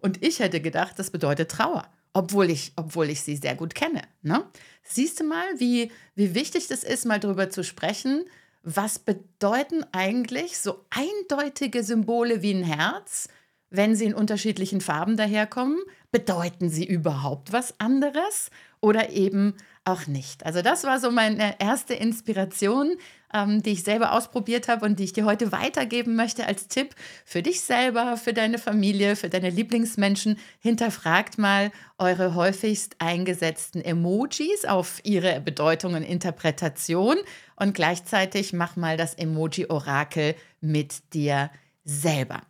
Und 0.00 0.22
ich 0.22 0.40
hätte 0.40 0.60
gedacht, 0.60 0.98
das 0.98 1.10
bedeutet 1.10 1.50
Trauer, 1.50 1.86
obwohl 2.12 2.50
ich, 2.50 2.72
obwohl 2.76 3.10
ich 3.10 3.20
sie 3.20 3.36
sehr 3.36 3.54
gut 3.54 3.74
kenne. 3.74 4.02
Ne? 4.22 4.44
Siehst 4.82 5.20
du 5.20 5.24
mal, 5.24 5.46
wie, 5.58 5.90
wie 6.14 6.34
wichtig 6.34 6.66
das 6.68 6.84
ist, 6.84 7.06
mal 7.06 7.20
darüber 7.20 7.50
zu 7.50 7.62
sprechen, 7.62 8.24
was 8.62 8.98
bedeuten 8.98 9.84
eigentlich 9.92 10.58
so 10.58 10.84
eindeutige 10.90 11.82
Symbole 11.82 12.42
wie 12.42 12.52
ein 12.52 12.64
Herz, 12.64 13.28
wenn 13.70 13.94
sie 13.94 14.06
in 14.06 14.14
unterschiedlichen 14.14 14.80
Farben 14.80 15.16
daherkommen? 15.16 15.78
Bedeuten 16.10 16.68
sie 16.68 16.84
überhaupt 16.84 17.52
was 17.52 17.78
anderes 17.78 18.50
oder 18.80 19.10
eben 19.10 19.54
auch 19.84 20.06
nicht? 20.06 20.44
Also 20.44 20.62
das 20.62 20.84
war 20.84 21.00
so 21.00 21.10
meine 21.10 21.58
erste 21.58 21.94
Inspiration, 21.94 22.96
ähm, 23.32 23.62
die 23.62 23.70
ich 23.70 23.82
selber 23.82 24.12
ausprobiert 24.12 24.68
habe 24.68 24.84
und 24.84 24.98
die 24.98 25.04
ich 25.04 25.12
dir 25.12 25.24
heute 25.24 25.52
weitergeben 25.52 26.16
möchte 26.16 26.46
als 26.46 26.68
Tipp 26.68 26.94
für 27.24 27.42
dich 27.42 27.60
selber, 27.62 28.16
für 28.16 28.32
deine 28.32 28.58
Familie, 28.58 29.16
für 29.16 29.28
deine 29.28 29.50
Lieblingsmenschen. 29.50 30.38
Hinterfragt 30.60 31.38
mal 31.38 31.70
eure 31.98 32.34
häufigst 32.34 32.96
eingesetzten 32.98 33.82
Emojis 33.82 34.64
auf 34.66 35.00
ihre 35.04 35.40
Bedeutung 35.40 35.94
und 35.94 36.02
Interpretation 36.02 37.16
und 37.56 37.74
gleichzeitig 37.74 38.52
mach 38.52 38.76
mal 38.76 38.96
das 38.96 39.14
Emoji-Orakel 39.14 40.34
mit 40.60 41.14
dir 41.14 41.50
selber. 41.84 42.42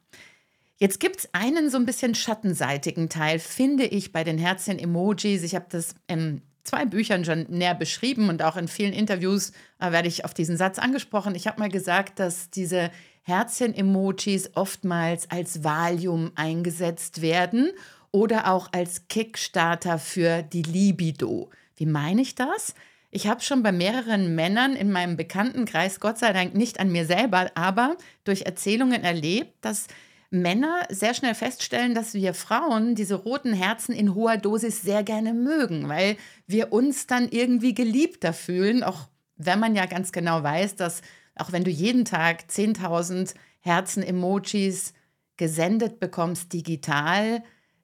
Jetzt 0.76 0.98
gibt 0.98 1.18
es 1.18 1.28
einen 1.34 1.68
so 1.68 1.76
ein 1.76 1.84
bisschen 1.84 2.14
schattenseitigen 2.14 3.10
Teil, 3.10 3.38
finde 3.38 3.84
ich, 3.84 4.12
bei 4.12 4.24
den 4.24 4.38
Herzchen-Emojis. 4.38 5.42
Ich 5.42 5.54
habe 5.54 5.66
das 5.68 5.94
im 6.06 6.40
zwei 6.70 6.84
Büchern 6.84 7.24
schon 7.24 7.46
näher 7.48 7.74
beschrieben 7.74 8.28
und 8.28 8.42
auch 8.42 8.56
in 8.56 8.68
vielen 8.68 8.92
Interviews 8.92 9.50
äh, 9.80 9.90
werde 9.90 10.06
ich 10.06 10.24
auf 10.24 10.34
diesen 10.34 10.56
Satz 10.56 10.78
angesprochen. 10.78 11.34
Ich 11.34 11.48
habe 11.48 11.58
mal 11.58 11.68
gesagt, 11.68 12.20
dass 12.20 12.50
diese 12.50 12.92
Herzchen-Emojis 13.22 14.50
oftmals 14.54 15.28
als 15.30 15.64
Valium 15.64 16.30
eingesetzt 16.36 17.22
werden 17.22 17.72
oder 18.12 18.52
auch 18.52 18.68
als 18.72 19.08
Kickstarter 19.08 19.98
für 19.98 20.42
die 20.42 20.62
Libido. 20.62 21.50
Wie 21.74 21.86
meine 21.86 22.22
ich 22.22 22.36
das? 22.36 22.74
Ich 23.10 23.26
habe 23.26 23.40
schon 23.40 23.64
bei 23.64 23.72
mehreren 23.72 24.36
Männern 24.36 24.74
in 24.76 24.92
meinem 24.92 25.16
Bekanntenkreis, 25.16 25.98
Gott 25.98 26.18
sei 26.18 26.32
Dank 26.32 26.54
nicht 26.54 26.78
an 26.78 26.92
mir 26.92 27.04
selber, 27.04 27.50
aber 27.56 27.96
durch 28.22 28.42
Erzählungen 28.42 29.02
erlebt, 29.02 29.54
dass 29.60 29.88
Männer 30.30 30.84
sehr 30.90 31.14
schnell 31.14 31.34
feststellen, 31.34 31.94
dass 31.94 32.14
wir 32.14 32.34
Frauen 32.34 32.94
diese 32.94 33.16
roten 33.16 33.52
Herzen 33.52 33.92
in 33.92 34.14
hoher 34.14 34.36
Dosis 34.36 34.80
sehr 34.80 35.02
gerne 35.02 35.34
mögen, 35.34 35.88
weil 35.88 36.16
wir 36.46 36.72
uns 36.72 37.08
dann 37.08 37.28
irgendwie 37.28 37.74
geliebter 37.74 38.32
fühlen, 38.32 38.84
auch 38.84 39.08
wenn 39.36 39.58
man 39.58 39.74
ja 39.74 39.86
ganz 39.86 40.12
genau 40.12 40.42
weiß, 40.42 40.76
dass 40.76 41.02
auch 41.34 41.52
wenn 41.52 41.64
du 41.64 41.70
jeden 41.70 42.04
Tag 42.04 42.44
10.000 42.48 43.34
Herzen-Emojis 43.60 44.94
gesendet 45.36 45.98
bekommst 45.98 46.52
digital, 46.52 47.42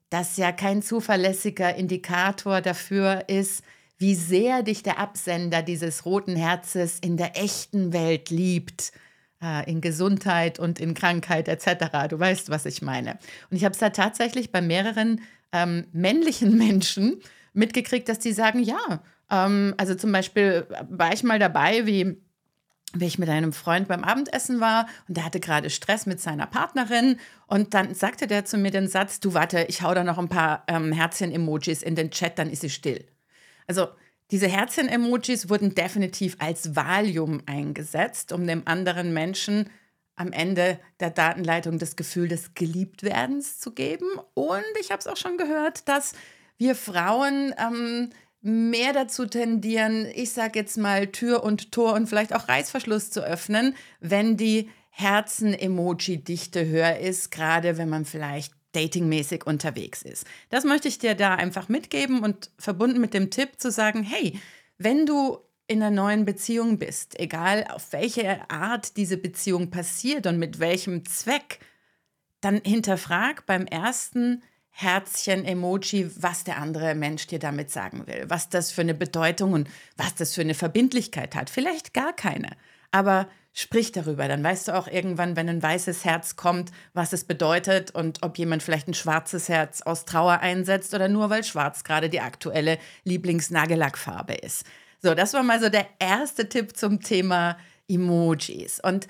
das 0.09 0.37
ja 0.37 0.51
kein 0.51 0.81
zuverlässiger 0.81 1.75
Indikator 1.75 2.61
dafür 2.61 3.27
ist, 3.27 3.63
wie 3.97 4.15
sehr 4.15 4.63
dich 4.63 4.83
der 4.83 4.99
Absender 4.99 5.63
dieses 5.63 6.05
roten 6.05 6.35
Herzes 6.35 6.99
in 6.99 7.17
der 7.17 7.35
echten 7.35 7.93
Welt 7.93 8.29
liebt. 8.29 8.91
Äh, 9.39 9.69
in 9.69 9.81
Gesundheit 9.81 10.57
und 10.57 10.79
in 10.79 10.95
Krankheit 10.95 11.47
etc. 11.47 12.07
Du 12.09 12.19
weißt, 12.19 12.49
was 12.49 12.65
ich 12.65 12.81
meine. 12.81 13.19
Und 13.51 13.57
ich 13.57 13.63
habe 13.65 13.73
es 13.73 13.77
da 13.77 13.91
tatsächlich 13.91 14.51
bei 14.51 14.61
mehreren 14.61 15.21
ähm, 15.51 15.85
männlichen 15.91 16.57
Menschen 16.57 17.21
mitgekriegt, 17.53 18.09
dass 18.09 18.17
die 18.17 18.33
sagen, 18.33 18.63
ja, 18.63 19.03
ähm, 19.29 19.75
also 19.77 19.93
zum 19.93 20.11
Beispiel 20.11 20.65
war 20.89 21.13
ich 21.13 21.23
mal 21.23 21.37
dabei, 21.37 21.85
wie 21.85 22.17
wie 22.93 23.05
ich 23.05 23.19
mit 23.19 23.29
einem 23.29 23.53
Freund 23.53 23.87
beim 23.87 24.03
Abendessen 24.03 24.59
war 24.59 24.87
und 25.07 25.17
der 25.17 25.25
hatte 25.25 25.39
gerade 25.39 25.69
Stress 25.69 26.07
mit 26.07 26.19
seiner 26.19 26.47
Partnerin 26.47 27.19
und 27.45 27.75
dann 27.75 27.93
sagte 27.93 28.25
der 28.25 28.45
zu 28.45 28.57
mir 28.57 28.71
den 28.71 28.87
Satz, 28.87 29.19
du 29.19 29.35
warte, 29.35 29.65
ich 29.67 29.83
hau 29.83 29.93
da 29.93 30.03
noch 30.03 30.17
ein 30.17 30.29
paar 30.29 30.63
ähm, 30.67 30.93
Herzchen-Emojis 30.93 31.83
in 31.83 31.93
den 31.95 32.09
Chat, 32.09 32.39
dann 32.39 32.49
ist 32.49 32.61
sie 32.61 32.71
still. 32.71 33.05
Also 33.67 33.89
diese 34.31 34.47
Herzchen-Emojis 34.47 35.49
wurden 35.49 35.73
definitiv 35.73 36.35
als 36.39 36.75
Valium 36.75 37.41
eingesetzt, 37.45 38.33
um 38.33 38.45
dem 38.45 38.63
anderen 38.65 39.13
Menschen 39.13 39.69
am 40.15 40.33
Ende 40.33 40.79
der 40.99 41.11
Datenleitung 41.11 41.79
das 41.79 41.95
Gefühl 41.95 42.27
des 42.27 42.53
Geliebtwerdens 42.53 43.59
zu 43.59 43.71
geben. 43.71 44.07
Und 44.33 44.63
ich 44.81 44.91
habe 44.91 44.99
es 44.99 45.07
auch 45.07 45.15
schon 45.15 45.37
gehört, 45.37 45.87
dass 45.87 46.13
wir 46.57 46.75
Frauen 46.75 47.53
ähm, 47.57 48.09
mehr 48.41 48.93
dazu 48.93 49.27
tendieren, 49.27 50.07
ich 50.13 50.31
sage 50.31 50.59
jetzt 50.59 50.77
mal 50.77 51.07
Tür 51.07 51.43
und 51.43 51.71
Tor 51.71 51.93
und 51.93 52.07
vielleicht 52.07 52.33
auch 52.33 52.47
Reißverschluss 52.47 53.11
zu 53.11 53.21
öffnen, 53.21 53.75
wenn 53.99 54.37
die 54.37 54.69
Herzen-Emoji-Dichte 54.89 56.65
höher 56.65 56.97
ist, 56.97 57.29
gerade 57.29 57.77
wenn 57.77 57.89
man 57.89 58.05
vielleicht 58.05 58.56
datingmäßig 58.77 59.47
unterwegs 59.47 60.03
ist. 60.03 60.25
Das 60.49 60.63
möchte 60.63 60.87
ich 60.87 60.99
dir 60.99 61.15
da 61.15 61.35
einfach 61.35 61.67
mitgeben 61.67 62.23
und 62.23 62.51
verbunden 62.59 63.01
mit 63.01 63.13
dem 63.13 63.31
Tipp 63.31 63.53
zu 63.57 63.71
sagen, 63.71 64.03
hey, 64.03 64.39
wenn 64.77 65.05
du 65.05 65.39
in 65.67 65.81
einer 65.81 65.91
neuen 65.91 66.25
Beziehung 66.25 66.77
bist, 66.77 67.19
egal 67.19 67.65
auf 67.69 67.91
welche 67.91 68.49
Art 68.49 68.95
diese 68.95 69.17
Beziehung 69.17 69.69
passiert 69.69 70.27
und 70.27 70.37
mit 70.37 70.59
welchem 70.59 71.05
Zweck, 71.05 71.59
dann 72.39 72.61
hinterfrag 72.63 73.45
beim 73.47 73.65
ersten 73.65 74.43
Herzchen-Emoji, 74.69 76.11
was 76.21 76.43
der 76.43 76.57
andere 76.57 76.93
Mensch 76.93 77.25
dir 77.25 77.39
damit 77.39 77.71
sagen 77.71 78.05
will, 78.05 78.25
was 78.27 78.47
das 78.49 78.71
für 78.71 78.81
eine 78.81 78.93
Bedeutung 78.93 79.53
und 79.53 79.67
was 79.97 80.13
das 80.13 80.35
für 80.35 80.41
eine 80.41 80.53
Verbindlichkeit 80.53 81.35
hat. 81.35 81.49
Vielleicht 81.49 81.95
gar 81.95 82.13
keine, 82.13 82.51
aber 82.91 83.27
sprich 83.53 83.91
darüber. 83.91 84.27
Dann 84.27 84.43
weißt 84.43 84.67
du 84.67 84.77
auch 84.77 84.87
irgendwann, 84.87 85.35
wenn 85.35 85.49
ein 85.49 85.63
weißes 85.63 86.05
Herz 86.05 86.35
kommt, 86.35 86.71
was 86.93 87.11
es 87.11 87.23
bedeutet 87.23 87.89
und 87.89 88.21
ob 88.21 88.37
jemand 88.37 88.61
vielleicht 88.61 88.87
ein 88.87 88.93
schwarzes 88.93 89.49
Herz 89.49 89.81
aus 89.81 90.05
Trauer 90.05 90.41
einsetzt 90.41 90.93
oder 90.93 91.07
nur 91.07 91.31
weil 91.31 91.43
schwarz 91.43 91.83
gerade 91.83 92.09
die 92.09 92.21
aktuelle 92.21 92.77
Lieblingsnagellackfarbe 93.03 94.35
ist. 94.35 94.63
So, 95.01 95.15
das 95.15 95.33
war 95.33 95.43
mal 95.43 95.59
so 95.59 95.69
der 95.69 95.87
erste 95.99 96.49
Tipp 96.49 96.77
zum 96.77 97.01
Thema 97.01 97.57
Emojis. 97.87 98.79
Und 98.83 99.07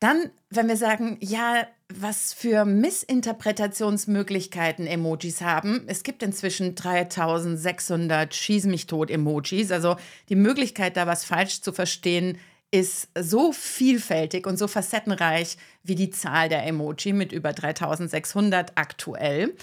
dann, 0.00 0.30
wenn 0.50 0.68
wir 0.68 0.76
sagen, 0.76 1.18
ja, 1.20 1.66
was 1.88 2.32
für 2.32 2.64
Missinterpretationsmöglichkeiten 2.64 4.86
Emojis 4.86 5.42
haben. 5.42 5.82
Es 5.86 6.02
gibt 6.02 6.22
inzwischen 6.22 6.74
3600 6.74 8.34
Schieß 8.34 8.64
mich 8.66 8.86
tot 8.86 9.10
Emojis. 9.10 9.70
Also 9.70 9.96
die 10.28 10.36
Möglichkeit, 10.36 10.96
da 10.96 11.06
was 11.06 11.24
falsch 11.24 11.60
zu 11.60 11.72
verstehen, 11.72 12.38
ist 12.74 13.08
so 13.16 13.52
vielfältig 13.52 14.48
und 14.48 14.58
so 14.58 14.66
facettenreich 14.66 15.58
wie 15.84 15.94
die 15.94 16.10
Zahl 16.10 16.48
der 16.48 16.66
Emoji 16.66 17.12
mit 17.12 17.30
über 17.30 17.52
3600 17.52 18.72
aktuell. 18.74 19.54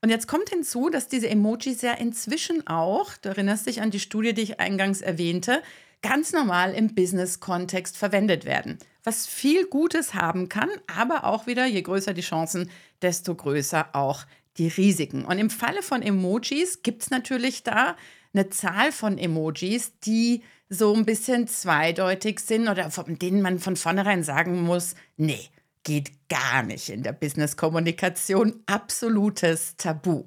Und 0.00 0.10
jetzt 0.10 0.28
kommt 0.28 0.50
hinzu, 0.50 0.88
dass 0.88 1.08
diese 1.08 1.28
Emojis 1.28 1.82
ja 1.82 1.94
inzwischen 1.94 2.68
auch, 2.68 3.16
du 3.16 3.30
erinnerst 3.30 3.66
dich 3.66 3.82
an 3.82 3.90
die 3.90 3.98
Studie, 3.98 4.34
die 4.34 4.42
ich 4.42 4.60
eingangs 4.60 5.00
erwähnte, 5.00 5.64
ganz 6.00 6.32
normal 6.32 6.72
im 6.72 6.94
Business-Kontext 6.94 7.96
verwendet 7.96 8.44
werden. 8.44 8.78
Was 9.02 9.26
viel 9.26 9.66
Gutes 9.66 10.14
haben 10.14 10.48
kann, 10.48 10.70
aber 10.86 11.24
auch 11.24 11.48
wieder, 11.48 11.66
je 11.66 11.82
größer 11.82 12.14
die 12.14 12.20
Chancen, 12.20 12.70
desto 13.02 13.34
größer 13.34 13.96
auch 13.96 14.26
die 14.58 14.68
Risiken. 14.68 15.24
Und 15.24 15.38
im 15.38 15.50
Falle 15.50 15.82
von 15.82 16.02
Emojis 16.02 16.84
gibt 16.84 17.02
es 17.02 17.10
natürlich 17.10 17.64
da 17.64 17.96
eine 18.32 18.48
Zahl 18.48 18.92
von 18.92 19.18
Emojis, 19.18 19.98
die 20.04 20.42
so 20.70 20.94
ein 20.94 21.04
bisschen 21.04 21.48
zweideutig 21.48 22.40
sind 22.40 22.68
oder 22.68 22.90
von 22.90 23.18
denen 23.18 23.42
man 23.42 23.58
von 23.58 23.76
vornherein 23.76 24.22
sagen 24.22 24.62
muss, 24.62 24.94
nee, 25.16 25.50
geht 25.82 26.12
gar 26.28 26.62
nicht 26.62 26.88
in 26.88 27.02
der 27.02 27.12
Business-Kommunikation. 27.12 28.62
Absolutes 28.66 29.76
Tabu. 29.76 30.24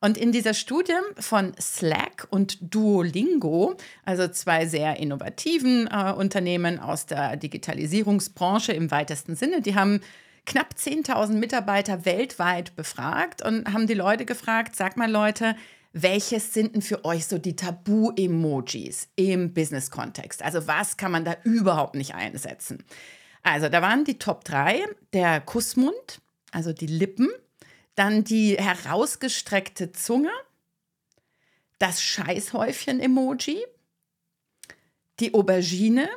Und 0.00 0.18
in 0.18 0.32
dieser 0.32 0.52
Studie 0.52 0.92
von 1.18 1.52
Slack 1.58 2.26
und 2.28 2.58
Duolingo, 2.74 3.76
also 4.04 4.28
zwei 4.28 4.66
sehr 4.66 4.98
innovativen 4.98 5.88
äh, 5.90 6.12
Unternehmen 6.12 6.78
aus 6.78 7.06
der 7.06 7.36
Digitalisierungsbranche 7.36 8.72
im 8.72 8.90
weitesten 8.90 9.36
Sinne, 9.36 9.62
die 9.62 9.76
haben 9.76 10.00
knapp 10.44 10.74
10.000 10.76 11.34
Mitarbeiter 11.34 12.04
weltweit 12.04 12.76
befragt 12.76 13.42
und 13.42 13.72
haben 13.72 13.86
die 13.86 13.94
Leute 13.94 14.26
gefragt, 14.26 14.76
sag 14.76 14.96
mal 14.98 15.10
Leute, 15.10 15.56
welches 15.94 16.52
sind 16.52 16.74
denn 16.74 16.82
für 16.82 17.04
euch 17.04 17.26
so 17.26 17.38
die 17.38 17.54
Tabu-Emojis 17.54 19.08
im 19.14 19.54
Business-Kontext? 19.54 20.42
Also 20.42 20.66
was 20.66 20.96
kann 20.96 21.12
man 21.12 21.24
da 21.24 21.36
überhaupt 21.44 21.94
nicht 21.94 22.16
einsetzen? 22.16 22.84
Also 23.44 23.68
da 23.68 23.80
waren 23.80 24.04
die 24.04 24.18
Top 24.18 24.44
3 24.44 24.84
der 25.12 25.40
Kussmund, 25.40 26.20
also 26.50 26.72
die 26.72 26.88
Lippen, 26.88 27.28
dann 27.94 28.24
die 28.24 28.56
herausgestreckte 28.56 29.92
Zunge, 29.92 30.32
das 31.78 32.02
Scheißhäufchen-Emoji, 32.02 33.64
die 35.20 35.32
Aubergine 35.32 36.08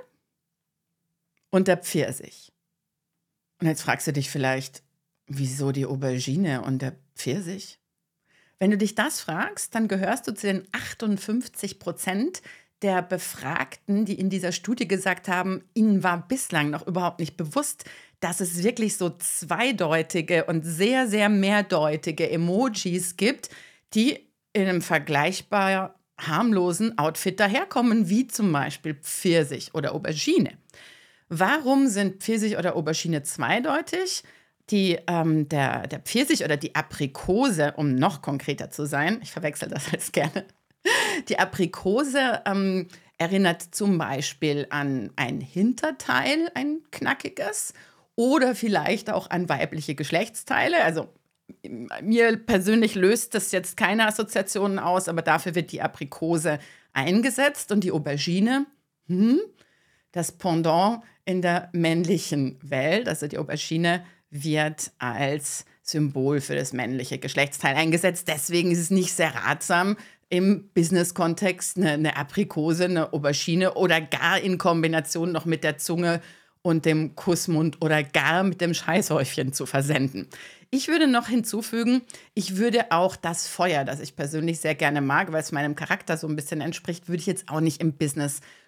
und 1.52 1.68
der 1.68 1.78
Pfirsich. 1.78 2.52
Und 3.62 3.68
jetzt 3.68 3.84
fragst 3.84 4.08
du 4.08 4.14
dich 4.14 4.32
vielleicht, 4.32 4.82
wieso 5.28 5.72
die 5.72 5.86
Aubergine 5.86 6.64
und 6.64 6.82
der 6.82 6.96
Pfirsich? 7.16 7.80
Wenn 8.60 8.72
du 8.72 8.78
dich 8.78 8.96
das 8.96 9.22
fragst, 9.22 9.76
dann 9.76 9.88
gehörst 9.88 10.28
du 10.28 10.34
zu 10.34 10.48
den 10.48 10.68
58 10.72 11.80
Prozent 11.80 12.42
der 12.82 13.02
Befragten, 13.02 14.06
die 14.06 14.20
in 14.20 14.30
dieser 14.30 14.52
Studie 14.52 14.88
gesagt 14.88 15.28
haben, 15.28 15.64
ihnen 15.74 16.04
war 16.04 16.28
bislang 16.28 16.70
noch 16.70 16.86
überhaupt 16.86 17.20
nicht 17.20 17.38
bewusst, 17.38 17.86
dass 18.20 18.40
es 18.40 18.64
wirklich 18.64 18.98
so 18.98 19.10
zweideutige 19.10 20.46
und 20.46 20.64
sehr, 20.64 21.08
sehr 21.08 21.30
mehrdeutige 21.30 22.30
Emojis 22.30 23.18
gibt, 23.18 23.50
die 23.94 24.28
in 24.54 24.68
einem 24.68 24.82
vergleichbar 24.82 25.96
harmlosen 26.20 26.98
Outfit 26.98 27.40
daherkommen, 27.40 28.10
wie 28.10 28.28
zum 28.28 28.52
Beispiel 28.52 28.96
Pfirsich 28.96 29.76
oder 29.76 29.94
Aubergine. 29.94 30.58
Warum 31.30 31.88
sind 31.88 32.24
Pfirsich 32.24 32.58
oder 32.58 32.76
Aubergine 32.76 33.22
zweideutig? 33.22 34.24
Die, 34.70 35.00
ähm, 35.08 35.48
der, 35.48 35.88
der 35.88 36.00
Pfirsich 36.00 36.44
oder 36.44 36.58
die 36.58 36.76
Aprikose, 36.76 37.74
um 37.78 37.96
noch 37.96 38.22
konkreter 38.22 38.70
zu 38.70 38.86
sein, 38.86 39.20
ich 39.22 39.32
verwechsel 39.32 39.70
das 39.70 39.92
jetzt 39.92 40.12
gerne, 40.12 40.46
die 41.30 41.40
Aprikose 41.40 42.42
ähm, 42.46 42.88
erinnert 43.18 43.62
zum 43.62 43.98
Beispiel 43.98 44.68
an 44.70 45.12
ein 45.16 45.42
Hinterteil, 45.42 46.50
ein 46.54 46.82
knackiges, 46.92 47.74
oder 48.18 48.56
vielleicht 48.56 49.12
auch 49.12 49.30
an 49.30 49.48
weibliche 49.48 49.96
Geschlechtsteile. 49.96 50.84
Also 50.84 51.08
mir 52.02 52.36
persönlich 52.36 52.96
löst 52.96 53.36
das 53.36 53.52
jetzt 53.52 53.78
keine 53.78 54.08
Assoziationen 54.08 54.80
aus, 54.80 55.08
aber 55.08 55.22
dafür 55.22 55.56
wird 55.56 55.72
die 55.72 55.82
Aprikose 55.82 56.60
eingesetzt 56.94 57.72
und 57.72 57.84
die 57.84 57.92
Aubergine, 57.92 58.66
hm, 59.06 59.40
das 60.12 60.32
Pendant 60.32 61.04
in 61.26 61.42
der 61.42 61.70
männlichen 61.74 62.58
Welt, 62.64 63.08
also 63.08 63.28
die 63.28 63.38
Aubergine 63.38 64.04
wird 64.30 64.92
als 65.00 65.66
Symbol 65.82 66.42
für 66.42 66.56
das 66.56 66.74
männliche 66.74 67.18
Geschlechtsteil 67.18 67.76
eingesetzt. 67.76 68.28
Deswegen 68.28 68.72
ist 68.72 68.80
es 68.80 68.90
nicht 68.92 69.14
sehr 69.14 69.34
ratsam, 69.34 69.98
im 70.30 70.70
Business-Kontext 70.74 71.78
eine, 71.78 71.92
eine 71.92 72.18
Aprikose, 72.18 72.86
eine 72.86 73.14
Aubergine 73.14 73.76
oder 73.76 74.02
gar 74.02 74.40
in 74.40 74.58
Kombination 74.58 75.32
noch 75.32 75.46
mit 75.46 75.64
der 75.64 75.78
Zunge 75.78 76.22
und 76.62 76.86
dem 76.86 77.16
Kussmund 77.16 77.78
oder 77.82 78.04
gar 78.04 78.44
mit 78.44 78.60
dem 78.60 78.74
Scheißhäufchen 78.74 79.54
zu 79.54 79.66
versenden. 79.66 80.28
Ich 80.70 80.90
würde 80.90 81.08
noch 81.08 81.30
hinzufügen, 81.30 82.02
ich 82.34 82.58
würde 82.58 82.92
auch 82.92 83.16
das 83.16 83.48
Feuer, 83.48 83.86
das 83.86 84.02
ich 84.02 84.18
persönlich 84.18 84.60
sehr 84.60 84.76
gerne 84.76 85.00
mag, 85.00 85.32
weil 85.32 85.42
es 85.42 85.54
meinem 85.54 85.76
Charakter 85.76 86.18
so 86.18 86.28
ein 86.28 86.36
bisschen 86.36 86.60
entspricht, 86.60 87.08
würde 87.08 87.22
ich 87.22 87.26
jetzt 87.26 87.48
auch 87.48 87.62
nicht 87.62 87.80
im 87.80 87.94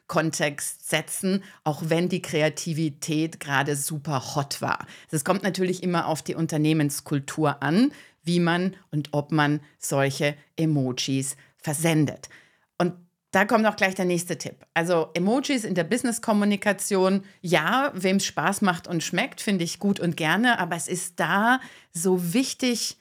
Business-Kontext 0.10 0.89
setzen, 0.89 1.44
auch 1.63 1.84
wenn 1.86 2.10
die 2.10 2.22
Kreativität 2.22 3.39
gerade 3.39 3.75
super 3.75 4.36
hot 4.36 4.62
war. 4.62 4.86
Es 5.12 5.24
kommt 5.24 5.44
natürlich 5.44 5.84
immer 5.84 6.08
auf 6.08 6.22
die 6.22 6.36
Unternehmenskultur 6.36 7.63
an, 7.63 7.92
wie 8.24 8.39
man 8.39 8.75
und 8.92 9.10
ob 9.13 9.32
man 9.32 9.62
solche 9.78 10.36
Emojis 10.58 11.38
versendet. 11.58 12.30
Und 12.78 12.94
da 13.32 13.46
kommt 13.46 13.66
auch 13.66 13.75
gleich 13.75 13.96
der 13.96 14.06
nächste 14.06 14.38
Tipp. 14.38 14.66
Also 14.74 15.10
Emojis 15.13 15.63
in 15.63 15.75
der 15.75 15.84
Business-Kommunikation, 15.84 17.24
ja, 17.42 17.92
wem 17.94 18.18
es 18.18 18.25
Spaß 18.25 18.62
macht 18.62 18.88
und 18.88 19.04
schmeckt, 19.04 19.39
finde 19.39 19.63
ich 19.63 19.80
gut 19.80 20.00
und 20.00 20.18
gerne, 20.18 20.60
aber 20.60 20.75
es 20.75 20.88
ist 20.88 21.20
da 21.20 21.60
so 21.94 22.34
wichtig, 22.34 22.98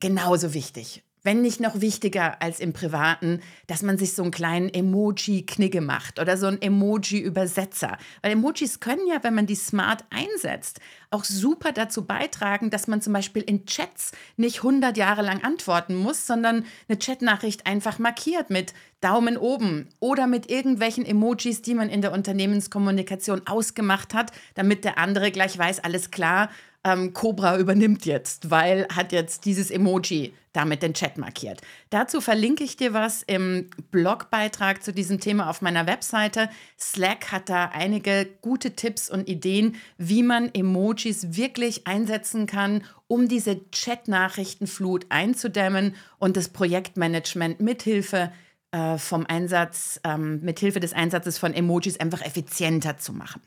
genauso 0.00 0.54
wichtig, 0.54 1.02
wenn 1.28 1.42
nicht 1.42 1.60
noch 1.60 1.82
wichtiger 1.82 2.40
als 2.40 2.58
im 2.58 2.72
Privaten, 2.72 3.42
dass 3.66 3.82
man 3.82 3.98
sich 3.98 4.14
so 4.14 4.22
einen 4.22 4.30
kleinen 4.30 4.70
Emoji-Knigge 4.72 5.82
macht 5.82 6.18
oder 6.20 6.38
so 6.38 6.46
einen 6.46 6.62
Emoji-Übersetzer. 6.62 7.98
Weil 8.22 8.32
Emojis 8.32 8.80
können 8.80 9.06
ja, 9.06 9.22
wenn 9.22 9.34
man 9.34 9.44
die 9.44 9.54
smart 9.54 10.06
einsetzt, 10.08 10.80
auch 11.10 11.24
super 11.24 11.72
dazu 11.72 12.06
beitragen, 12.06 12.70
dass 12.70 12.86
man 12.86 13.02
zum 13.02 13.12
Beispiel 13.12 13.42
in 13.42 13.66
Chats 13.66 14.12
nicht 14.38 14.60
100 14.60 14.96
Jahre 14.96 15.20
lang 15.20 15.44
antworten 15.44 15.96
muss, 15.96 16.26
sondern 16.26 16.64
eine 16.88 16.98
Chatnachricht 16.98 17.66
einfach 17.66 17.98
markiert 17.98 18.48
mit 18.48 18.72
Daumen 19.02 19.36
oben 19.36 19.90
oder 20.00 20.26
mit 20.26 20.50
irgendwelchen 20.50 21.04
Emojis, 21.04 21.60
die 21.60 21.74
man 21.74 21.90
in 21.90 22.00
der 22.00 22.12
Unternehmenskommunikation 22.12 23.46
ausgemacht 23.46 24.14
hat, 24.14 24.32
damit 24.54 24.82
der 24.82 24.96
andere 24.96 25.30
gleich 25.30 25.58
weiß, 25.58 25.80
alles 25.80 26.10
klar, 26.10 26.48
ähm, 26.88 27.12
Cobra 27.12 27.58
übernimmt 27.58 28.06
jetzt, 28.06 28.50
weil 28.50 28.86
hat 28.94 29.12
jetzt 29.12 29.44
dieses 29.44 29.70
Emoji 29.70 30.32
damit 30.52 30.82
den 30.82 30.94
Chat 30.94 31.18
markiert. 31.18 31.60
Dazu 31.90 32.20
verlinke 32.20 32.64
ich 32.64 32.76
dir 32.76 32.92
was 32.92 33.22
im 33.22 33.68
Blogbeitrag 33.90 34.82
zu 34.82 34.92
diesem 34.92 35.20
Thema 35.20 35.50
auf 35.50 35.62
meiner 35.62 35.86
Webseite. 35.86 36.48
Slack 36.78 37.30
hat 37.30 37.48
da 37.48 37.66
einige 37.66 38.26
gute 38.40 38.72
Tipps 38.72 39.10
und 39.10 39.28
Ideen, 39.28 39.76
wie 39.98 40.22
man 40.22 40.52
Emojis 40.52 41.36
wirklich 41.36 41.86
einsetzen 41.86 42.46
kann, 42.46 42.82
um 43.06 43.28
diese 43.28 43.70
Chat-Nachrichtenflut 43.70 45.06
einzudämmen 45.10 45.94
und 46.18 46.36
das 46.36 46.48
Projektmanagement 46.48 47.60
mithilfe 47.60 48.32
äh, 48.72 48.98
vom 48.98 49.26
Einsatz, 49.26 50.00
ähm, 50.02 50.40
mithilfe 50.40 50.80
des 50.80 50.92
Einsatzes 50.92 51.38
von 51.38 51.54
Emojis 51.54 52.00
einfach 52.00 52.22
effizienter 52.22 52.96
zu 52.96 53.12
machen. 53.12 53.40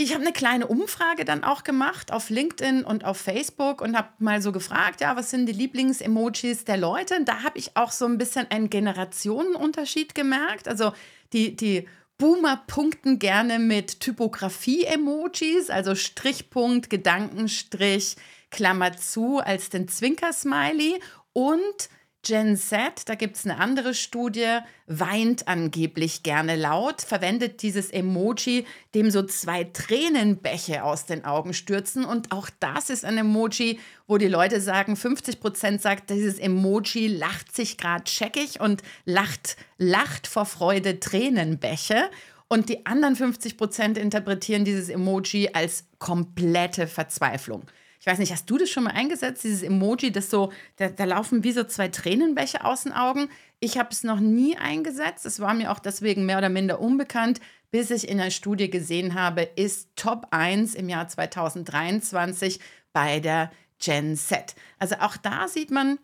Ich 0.00 0.14
habe 0.14 0.22
eine 0.22 0.32
kleine 0.32 0.68
Umfrage 0.68 1.24
dann 1.24 1.42
auch 1.42 1.64
gemacht 1.64 2.12
auf 2.12 2.30
LinkedIn 2.30 2.84
und 2.84 3.04
auf 3.04 3.16
Facebook 3.16 3.80
und 3.80 3.96
habe 3.96 4.10
mal 4.20 4.40
so 4.40 4.52
gefragt, 4.52 5.00
ja, 5.00 5.16
was 5.16 5.30
sind 5.30 5.46
die 5.46 5.52
Lieblings-Emojis 5.52 6.64
der 6.64 6.76
Leute? 6.76 7.16
Und 7.16 7.28
da 7.28 7.42
habe 7.42 7.58
ich 7.58 7.76
auch 7.76 7.90
so 7.90 8.04
ein 8.04 8.16
bisschen 8.16 8.48
einen 8.48 8.70
Generationenunterschied 8.70 10.14
gemerkt. 10.14 10.68
Also 10.68 10.92
die, 11.32 11.56
die 11.56 11.88
Boomer 12.16 12.62
punkten 12.68 13.18
gerne 13.18 13.58
mit 13.58 13.98
Typografie-Emojis, 13.98 15.68
also 15.68 15.96
Strichpunkt, 15.96 16.90
Gedankenstrich, 16.90 18.14
Klammer 18.52 18.96
zu 18.96 19.38
als 19.38 19.68
den 19.68 19.88
Zwinker-Smiley 19.88 21.00
und 21.32 21.88
Gen 22.22 22.56
Z, 22.56 23.08
da 23.08 23.14
gibt 23.14 23.36
es 23.36 23.44
eine 23.44 23.58
andere 23.58 23.94
Studie, 23.94 24.58
weint 24.86 25.46
angeblich 25.46 26.24
gerne 26.24 26.56
laut, 26.56 27.00
verwendet 27.00 27.62
dieses 27.62 27.90
Emoji, 27.90 28.66
dem 28.94 29.10
so 29.10 29.22
zwei 29.22 29.64
Tränenbäche 29.64 30.82
aus 30.82 31.06
den 31.06 31.24
Augen 31.24 31.54
stürzen. 31.54 32.04
Und 32.04 32.32
auch 32.32 32.50
das 32.58 32.90
ist 32.90 33.04
ein 33.04 33.18
Emoji, 33.18 33.78
wo 34.08 34.18
die 34.18 34.26
Leute 34.26 34.60
sagen, 34.60 34.96
50 34.96 35.38
Prozent 35.38 35.80
sagt, 35.80 36.10
dieses 36.10 36.38
Emoji 36.40 37.06
lacht 37.06 37.54
sich 37.54 37.78
gerade 37.78 38.04
checkig 38.04 38.60
und 38.60 38.82
lacht, 39.04 39.56
lacht 39.78 40.26
vor 40.26 40.44
Freude 40.44 40.98
Tränenbäche. 40.98 42.10
Und 42.48 42.68
die 42.68 42.84
anderen 42.84 43.14
50 43.14 43.56
Prozent 43.56 43.96
interpretieren 43.96 44.64
dieses 44.64 44.88
Emoji 44.88 45.50
als 45.52 45.84
komplette 45.98 46.88
Verzweiflung. 46.88 47.64
Ich 48.08 48.12
weiß 48.12 48.20
nicht, 48.20 48.32
hast 48.32 48.48
du 48.48 48.56
das 48.56 48.70
schon 48.70 48.84
mal 48.84 48.92
eingesetzt, 48.92 49.44
dieses 49.44 49.62
Emoji, 49.62 50.10
das 50.10 50.30
so, 50.30 50.50
da, 50.76 50.88
da 50.88 51.04
laufen 51.04 51.44
wie 51.44 51.52
so 51.52 51.62
zwei 51.64 51.88
Tränenbäche 51.88 52.64
aus 52.64 52.84
den 52.84 52.94
Augen. 52.94 53.28
Ich 53.60 53.76
habe 53.76 53.90
es 53.92 54.02
noch 54.02 54.18
nie 54.18 54.56
eingesetzt. 54.56 55.26
Es 55.26 55.40
war 55.40 55.52
mir 55.52 55.70
auch 55.70 55.78
deswegen 55.78 56.24
mehr 56.24 56.38
oder 56.38 56.48
minder 56.48 56.80
unbekannt, 56.80 57.38
bis 57.70 57.90
ich 57.90 58.08
in 58.08 58.18
einer 58.18 58.30
Studie 58.30 58.70
gesehen 58.70 59.12
habe, 59.12 59.42
ist 59.42 59.90
Top 59.94 60.28
1 60.30 60.74
im 60.74 60.88
Jahr 60.88 61.06
2023 61.06 62.60
bei 62.94 63.20
der 63.20 63.52
Gen 63.78 64.16
Z. 64.16 64.54
Also 64.78 64.94
auch 65.00 65.18
da 65.18 65.46
sieht 65.46 65.70
man, 65.70 65.98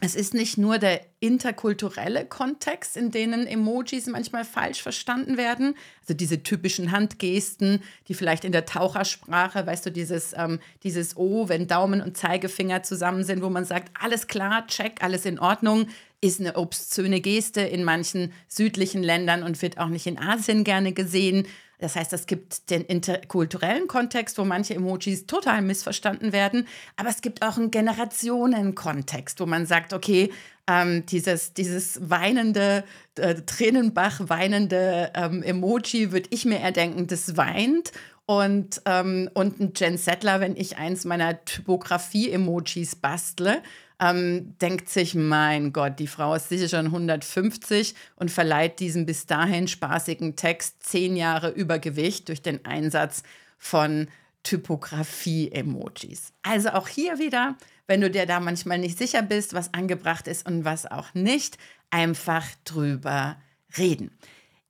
es 0.00 0.14
ist 0.14 0.32
nicht 0.32 0.58
nur 0.58 0.78
der 0.78 1.00
interkulturelle 1.18 2.24
Kontext, 2.24 2.96
in 2.96 3.10
denen 3.10 3.48
Emojis 3.48 4.06
manchmal 4.06 4.44
falsch 4.44 4.80
verstanden 4.80 5.36
werden. 5.36 5.74
Also 6.02 6.14
diese 6.14 6.44
typischen 6.44 6.92
Handgesten, 6.92 7.82
die 8.06 8.14
vielleicht 8.14 8.44
in 8.44 8.52
der 8.52 8.64
Tauchersprache, 8.64 9.66
weißt 9.66 9.86
du, 9.86 9.90
dieses, 9.90 10.34
ähm, 10.36 10.60
dieses 10.84 11.16
O, 11.16 11.48
wenn 11.48 11.66
Daumen 11.66 12.00
und 12.00 12.16
Zeigefinger 12.16 12.84
zusammen 12.84 13.24
sind, 13.24 13.42
wo 13.42 13.50
man 13.50 13.64
sagt, 13.64 13.90
alles 14.00 14.28
klar, 14.28 14.68
check, 14.68 15.02
alles 15.02 15.24
in 15.24 15.40
Ordnung, 15.40 15.88
ist 16.20 16.40
eine 16.40 16.56
obszöne 16.56 17.20
Geste 17.20 17.62
in 17.62 17.82
manchen 17.82 18.32
südlichen 18.46 19.02
Ländern 19.02 19.42
und 19.42 19.60
wird 19.62 19.78
auch 19.78 19.88
nicht 19.88 20.06
in 20.06 20.18
Asien 20.18 20.62
gerne 20.62 20.92
gesehen. 20.92 21.46
Das 21.78 21.96
heißt, 21.96 22.12
es 22.12 22.26
gibt 22.26 22.70
den 22.70 22.82
interkulturellen 22.82 23.86
Kontext, 23.86 24.38
wo 24.38 24.44
manche 24.44 24.74
Emojis 24.74 25.26
total 25.26 25.62
missverstanden 25.62 26.32
werden, 26.32 26.66
aber 26.96 27.08
es 27.08 27.20
gibt 27.20 27.42
auch 27.42 27.56
einen 27.56 27.70
Generationenkontext, 27.70 29.40
wo 29.40 29.46
man 29.46 29.66
sagt, 29.66 29.92
okay, 29.92 30.30
ähm, 30.68 31.06
dieses, 31.06 31.54
dieses 31.54 32.10
weinende, 32.10 32.84
äh, 33.16 33.36
Tränenbach 33.46 34.20
weinende 34.28 35.10
ähm, 35.14 35.42
Emoji 35.42 36.12
würde 36.12 36.28
ich 36.30 36.44
mir 36.44 36.60
erdenken, 36.60 37.06
das 37.06 37.36
weint. 37.36 37.90
Und, 38.26 38.82
ähm, 38.84 39.30
und 39.32 39.58
ein 39.58 39.72
Jen 39.74 39.96
Settler, 39.96 40.40
wenn 40.40 40.54
ich 40.54 40.76
eins 40.76 41.06
meiner 41.06 41.42
Typografie-Emojis 41.46 42.96
bastle, 42.96 43.62
ähm, 43.98 44.54
denkt 44.60 44.90
sich, 44.90 45.14
mein 45.14 45.72
Gott, 45.72 45.98
die 45.98 46.06
Frau 46.06 46.34
ist 46.34 46.50
sicher 46.50 46.68
schon 46.68 46.86
150 46.86 47.94
und 48.16 48.30
verleiht 48.30 48.80
diesem 48.80 49.06
bis 49.06 49.24
dahin 49.24 49.66
spaßigen 49.66 50.36
Text 50.36 50.82
zehn 50.84 51.16
Jahre 51.16 51.48
Übergewicht 51.48 52.28
durch 52.28 52.42
den 52.42 52.64
Einsatz 52.66 53.22
von 53.56 54.08
Typografie-Emojis. 54.42 56.32
Also 56.42 56.70
auch 56.70 56.86
hier 56.86 57.18
wieder, 57.18 57.56
wenn 57.88 58.00
du 58.00 58.10
dir 58.10 58.26
da 58.26 58.38
manchmal 58.38 58.78
nicht 58.78 58.96
sicher 58.96 59.22
bist, 59.22 59.54
was 59.54 59.74
angebracht 59.74 60.28
ist 60.28 60.46
und 60.46 60.64
was 60.64 60.86
auch 60.86 61.14
nicht, 61.14 61.58
einfach 61.90 62.46
drüber 62.64 63.36
reden. 63.76 64.16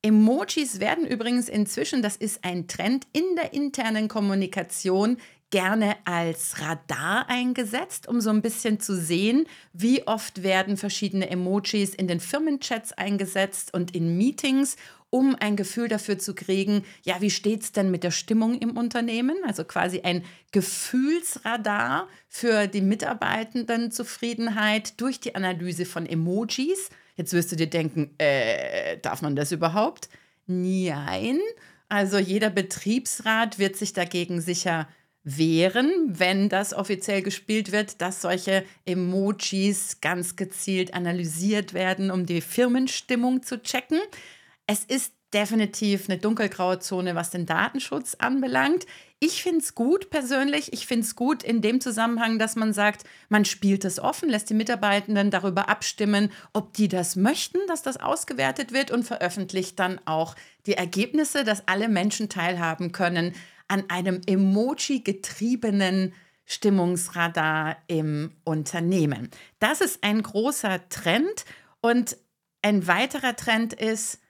Emojis 0.00 0.78
werden 0.78 1.06
übrigens 1.06 1.48
inzwischen, 1.48 2.02
das 2.02 2.16
ist 2.16 2.44
ein 2.44 2.68
Trend 2.68 3.06
in 3.12 3.24
der 3.36 3.52
internen 3.52 4.08
Kommunikation, 4.08 5.18
gerne 5.50 5.96
als 6.04 6.60
Radar 6.60 7.28
eingesetzt, 7.28 8.06
um 8.06 8.20
so 8.20 8.28
ein 8.30 8.42
bisschen 8.42 8.80
zu 8.80 8.96
sehen, 8.96 9.46
wie 9.72 10.06
oft 10.06 10.42
werden 10.42 10.76
verschiedene 10.76 11.30
Emojis 11.30 11.94
in 11.94 12.06
den 12.06 12.20
Firmenchats 12.20 12.92
eingesetzt 12.92 13.72
und 13.72 13.94
in 13.94 14.18
Meetings, 14.18 14.76
um 15.10 15.34
ein 15.40 15.56
Gefühl 15.56 15.88
dafür 15.88 16.18
zu 16.18 16.34
kriegen, 16.34 16.84
ja, 17.02 17.18
wie 17.20 17.30
steht 17.30 17.62
es 17.62 17.72
denn 17.72 17.90
mit 17.90 18.04
der 18.04 18.10
Stimmung 18.10 18.58
im 18.58 18.76
Unternehmen? 18.76 19.38
Also 19.46 19.64
quasi 19.64 20.02
ein 20.02 20.22
Gefühlsradar 20.52 22.08
für 22.28 22.66
die 22.66 22.82
Mitarbeitendenzufriedenheit 22.82 25.00
durch 25.00 25.18
die 25.20 25.34
Analyse 25.34 25.86
von 25.86 26.04
Emojis. 26.04 26.90
Jetzt 27.16 27.32
wirst 27.32 27.52
du 27.52 27.56
dir 27.56 27.70
denken, 27.70 28.10
äh, 28.18 28.98
darf 28.98 29.22
man 29.22 29.34
das 29.34 29.50
überhaupt? 29.50 30.10
Nein. 30.46 31.38
Also 31.88 32.18
jeder 32.18 32.50
Betriebsrat 32.50 33.58
wird 33.58 33.76
sich 33.76 33.94
dagegen 33.94 34.42
sicher 34.42 34.86
wehren, 35.36 35.90
wenn 36.06 36.48
das 36.48 36.72
offiziell 36.72 37.22
gespielt 37.22 37.72
wird, 37.72 38.00
dass 38.00 38.22
solche 38.22 38.64
Emojis 38.86 40.00
ganz 40.00 40.36
gezielt 40.36 40.94
analysiert 40.94 41.74
werden, 41.74 42.10
um 42.10 42.24
die 42.24 42.40
Firmenstimmung 42.40 43.42
zu 43.42 43.62
checken. 43.62 43.98
Es 44.66 44.84
ist 44.84 45.12
definitiv 45.34 46.08
eine 46.08 46.18
dunkelgraue 46.18 46.78
Zone, 46.78 47.14
was 47.14 47.30
den 47.30 47.44
Datenschutz 47.44 48.14
anbelangt. 48.18 48.86
Ich 49.20 49.42
finde 49.42 49.58
es 49.58 49.74
gut 49.74 50.08
persönlich. 50.08 50.72
Ich 50.72 50.86
finde 50.86 51.04
es 51.04 51.16
gut 51.16 51.42
in 51.42 51.60
dem 51.60 51.80
Zusammenhang, 51.80 52.38
dass 52.38 52.56
man 52.56 52.72
sagt, 52.72 53.04
man 53.28 53.44
spielt 53.44 53.84
es 53.84 53.98
offen, 53.98 54.30
lässt 54.30 54.48
die 54.48 54.54
Mitarbeitenden 54.54 55.30
darüber 55.30 55.68
abstimmen, 55.68 56.30
ob 56.54 56.72
die 56.72 56.88
das 56.88 57.16
möchten, 57.16 57.58
dass 57.66 57.82
das 57.82 57.98
ausgewertet 57.98 58.72
wird 58.72 58.90
und 58.90 59.04
veröffentlicht 59.04 59.78
dann 59.78 60.00
auch 60.06 60.34
die 60.66 60.74
Ergebnisse, 60.74 61.44
dass 61.44 61.68
alle 61.68 61.88
Menschen 61.88 62.30
teilhaben 62.30 62.92
können 62.92 63.34
an 63.68 63.88
einem 63.88 64.20
Emoji-getriebenen 64.26 66.14
Stimmungsradar 66.44 67.76
im 67.86 68.32
Unternehmen. 68.44 69.30
Das 69.58 69.80
ist 69.82 70.02
ein 70.02 70.22
großer 70.22 70.88
Trend 70.88 71.44
und 71.80 72.16
ein 72.62 72.86
weiterer 72.86 73.36
Trend 73.36 73.74
ist, 73.74 74.20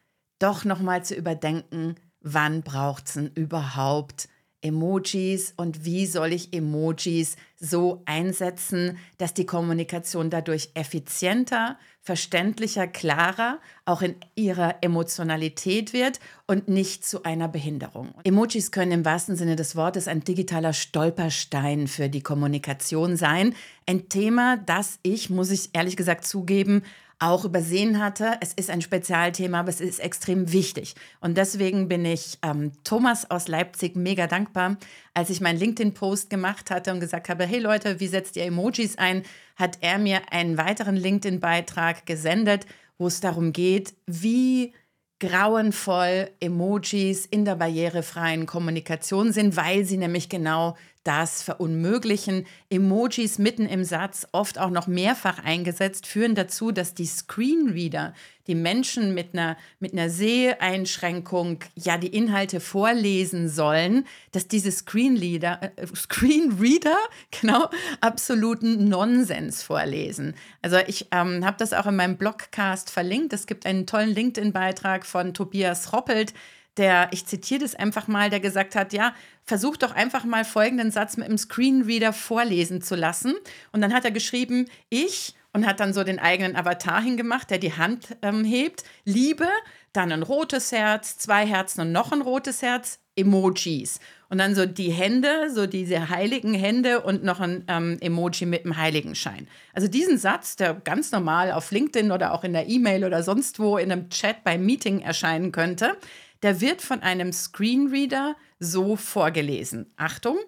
doch 0.41 0.65
nochmal 0.65 1.05
zu 1.05 1.15
überdenken, 1.15 1.95
wann 2.21 2.63
braucht 2.63 3.07
es 3.07 3.15
denn 3.15 3.31
überhaupt 3.35 4.29
Emojis 4.61 5.55
und 5.57 5.85
wie 5.85 6.07
soll 6.07 6.33
ich 6.33 6.53
Emojis 6.53 7.37
so 7.57 8.03
einsetzen, 8.07 8.99
dass 9.17 9.35
die 9.35 9.47
Kommunikation 9.47 10.31
dadurch 10.31 10.71
effizienter, 10.75 11.79
verständlicher, 12.01 12.87
klarer, 12.87 13.61
auch 13.85 14.03
in 14.03 14.17
ihrer 14.35 14.77
Emotionalität 14.81 15.93
wird 15.93 16.19
und 16.47 16.69
nicht 16.69 17.05
zu 17.05 17.23
einer 17.23 17.49
Behinderung. 17.49 18.15
Emojis 18.25 18.73
können 18.73 18.93
im 18.93 19.05
wahrsten 19.05 19.37
Sinne 19.37 19.57
des 19.57 19.77
Wortes 19.77 20.09
ein 20.09 20.25
digitaler 20.25 20.73
Stolperstein 20.73 21.87
für 21.87 22.09
die 22.09 22.23
Kommunikation 22.23 23.17
sein. 23.17 23.55
Ein 23.87 24.09
Thema, 24.09 24.57
das 24.57 24.99
ich, 25.03 25.31
muss 25.31 25.51
ich 25.51 25.71
ehrlich 25.73 25.97
gesagt 25.97 26.27
zugeben, 26.27 26.83
auch 27.19 27.45
übersehen 27.45 28.03
hatte. 28.03 28.37
Es 28.41 28.53
ist 28.53 28.71
ein 28.71 28.81
Spezialthema, 28.81 29.61
aber 29.61 29.71
es 29.71 29.81
ist 29.81 29.99
extrem 29.99 30.53
wichtig. 30.53 30.95
Und 31.21 31.37
deswegen 31.37 31.89
bin 31.89 32.05
ich 32.05 32.39
ähm, 32.43 32.73
Thomas 32.85 33.31
aus 33.31 33.49
Leipzig 33.49 33.97
mega 33.97 34.27
dankbar. 34.27 34.77
Als 35.15 35.31
ich 35.31 35.41
meinen 35.41 35.59
LinkedIn-Post 35.59 36.31
gemacht 36.31 36.71
hatte 36.71 36.93
und 36.93 37.01
gesagt 37.01 37.29
habe, 37.29 37.45
hey 37.45 37.59
Leute, 37.59 37.99
wie 37.99 38.07
setzt 38.07 38.37
ihr 38.37 38.45
Emojis 38.45 38.99
ein, 38.99 39.25
hat 39.57 39.79
er 39.81 39.99
mir 39.99 40.33
einen 40.33 40.59
weiteren 40.59 40.97
LinkedIn-Beitrag 40.97 42.07
gesendet, 42.07 42.67
wo 42.99 43.09
es 43.09 43.21
darum 43.21 43.53
geht, 43.53 43.95
wie 44.07 44.73
grauenvoll 45.21 46.31
Emojis 46.39 47.27
in 47.27 47.45
der 47.45 47.57
barrierefreien 47.57 48.47
Kommunikation 48.47 49.33
sind, 49.33 49.57
weil 49.57 49.85
sie 49.85 49.97
nämlich 49.97 50.29
genau 50.29 50.77
das 51.09 51.43
verunmöglichen. 51.43 52.45
Emojis 52.69 53.39
mitten 53.39 53.65
im 53.65 53.83
Satz, 53.83 54.29
oft 54.33 54.59
auch 54.59 54.69
noch 54.69 54.87
mehrfach 54.87 55.43
eingesetzt, 55.43 56.07
führen 56.07 56.35
dazu, 56.35 56.71
dass 56.71 56.93
die 56.93 57.07
Screenreader, 57.07 58.13
die 58.47 58.55
Menschen 58.55 59.15
mit 59.15 59.33
einer, 59.33 59.57
mit 59.81 59.95
einer 59.95 60.11
Seheinschränkung, 60.11 61.61
ja 61.77 61.97
die 61.97 62.15
Inhalte 62.15 62.61
vorlesen 62.61 63.49
sollen, 63.49 64.07
dass 64.33 64.49
diese 64.49 64.71
Screenreader, 64.71 65.73
äh, 65.77 65.87
Screenreader 65.97 66.99
genau, 67.41 67.71
absoluten 68.03 68.91
Nonsens 68.91 69.63
vorlesen. 69.63 70.35
Also 70.61 70.77
ich 70.87 71.07
ähm, 71.11 71.43
habe 71.43 71.57
das 71.59 71.73
auch 71.73 71.87
in 71.87 71.97
meinem 71.97 72.19
Blogcast 72.19 72.91
verlinkt. 72.91 73.33
Es 73.33 73.47
gibt 73.47 73.65
einen 73.65 73.87
tollen 73.87 74.11
LinkedIn-Beitrag 74.11 75.07
von 75.07 75.33
Tobias 75.33 75.95
Roppelt, 75.95 76.35
der, 76.79 77.09
ich 77.13 77.27
zitiere 77.27 77.61
das 77.61 77.75
einfach 77.75 78.09
mal, 78.09 78.31
der 78.31 78.41
gesagt 78.41 78.75
hat, 78.75 78.93
ja, 78.93 79.15
versuch 79.45 79.77
doch 79.77 79.95
einfach 79.95 80.25
mal 80.25 80.45
folgenden 80.45 80.91
Satz 80.91 81.17
mit 81.17 81.29
dem 81.29 81.39
Screenreader 81.39 82.13
vorlesen 82.13 82.81
zu 82.81 82.95
lassen. 82.95 83.35
Und 83.73 83.81
dann 83.81 83.93
hat 83.93 84.05
er 84.05 84.11
geschrieben, 84.11 84.67
ich, 84.89 85.35
und 85.53 85.67
hat 85.67 85.81
dann 85.81 85.93
so 85.93 86.05
den 86.05 86.19
eigenen 86.19 86.57
Avatar 86.57 87.03
hingemacht, 87.03 87.51
der 87.51 87.59
die 87.59 87.73
Hand 87.73 88.17
ähm, 88.23 88.45
hebt, 88.45 88.85
Liebe, 89.05 89.49
dann 89.93 90.13
ein 90.13 90.23
rotes 90.23 90.73
Herz, 90.73 91.19
zwei 91.19 91.47
Herzen 91.47 91.81
und 91.81 91.93
noch 91.93 92.13
ein 92.13 92.23
rotes 92.23 92.63
Herz, 92.63 93.01
Emojis. 93.17 93.99
Und 94.29 94.39
dann 94.39 94.55
so 94.55 94.67
die 94.67 94.93
Hände, 94.93 95.51
so 95.51 95.67
diese 95.67 96.11
heiligen 96.11 96.55
Hände 96.55 97.01
und 97.01 97.25
noch 97.25 97.41
ein 97.41 97.65
ähm, 97.67 97.97
Emoji 98.01 98.47
mit 98.47 98.65
dem 98.65 98.77
Heiligenschein. 98.77 99.49
Also 99.73 99.89
diesen 99.89 100.19
Satz, 100.19 100.57
der 100.57 100.75
ganz 100.75 101.11
normal 101.13 101.51
auf 101.53 101.71
LinkedIn 101.71 102.13
oder 102.13 102.33
auch 102.33 102.45
in 102.45 102.53
der 102.53 102.69
E-Mail 102.69 103.05
oder 103.05 103.23
sonst 103.23 103.59
wo 103.59 103.79
in 103.79 103.91
einem 103.91 104.11
Chat 104.11 104.45
beim 104.45 104.65
Meeting 104.67 105.01
erscheinen 105.01 105.51
könnte, 105.51 105.97
der 106.43 106.61
wird 106.61 106.83
von 106.83 107.01
einem 107.01 107.33
Screenreader 107.33 108.37
so 108.59 108.97
vorgelesen. 108.97 109.93
Achtung, 109.97 110.39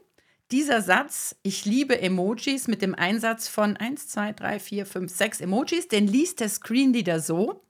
dieser 0.51 0.83
Satz, 0.83 1.37
ich 1.43 1.65
liebe 1.65 2.01
Emojis 2.01 2.67
mit 2.67 2.83
dem 2.83 2.95
Einsatz 2.95 3.49
von 3.49 3.77
1, 3.77 4.09
2, 4.09 4.33
3, 4.33 4.59
4, 4.59 4.87
5, 4.87 5.13
6 5.13 5.41
Emojis, 5.43 5.89
den 5.89 6.09
liest 6.09 6.41
der 6.41 6.49
Screenreader 6.49 7.21
so. 7.21 7.63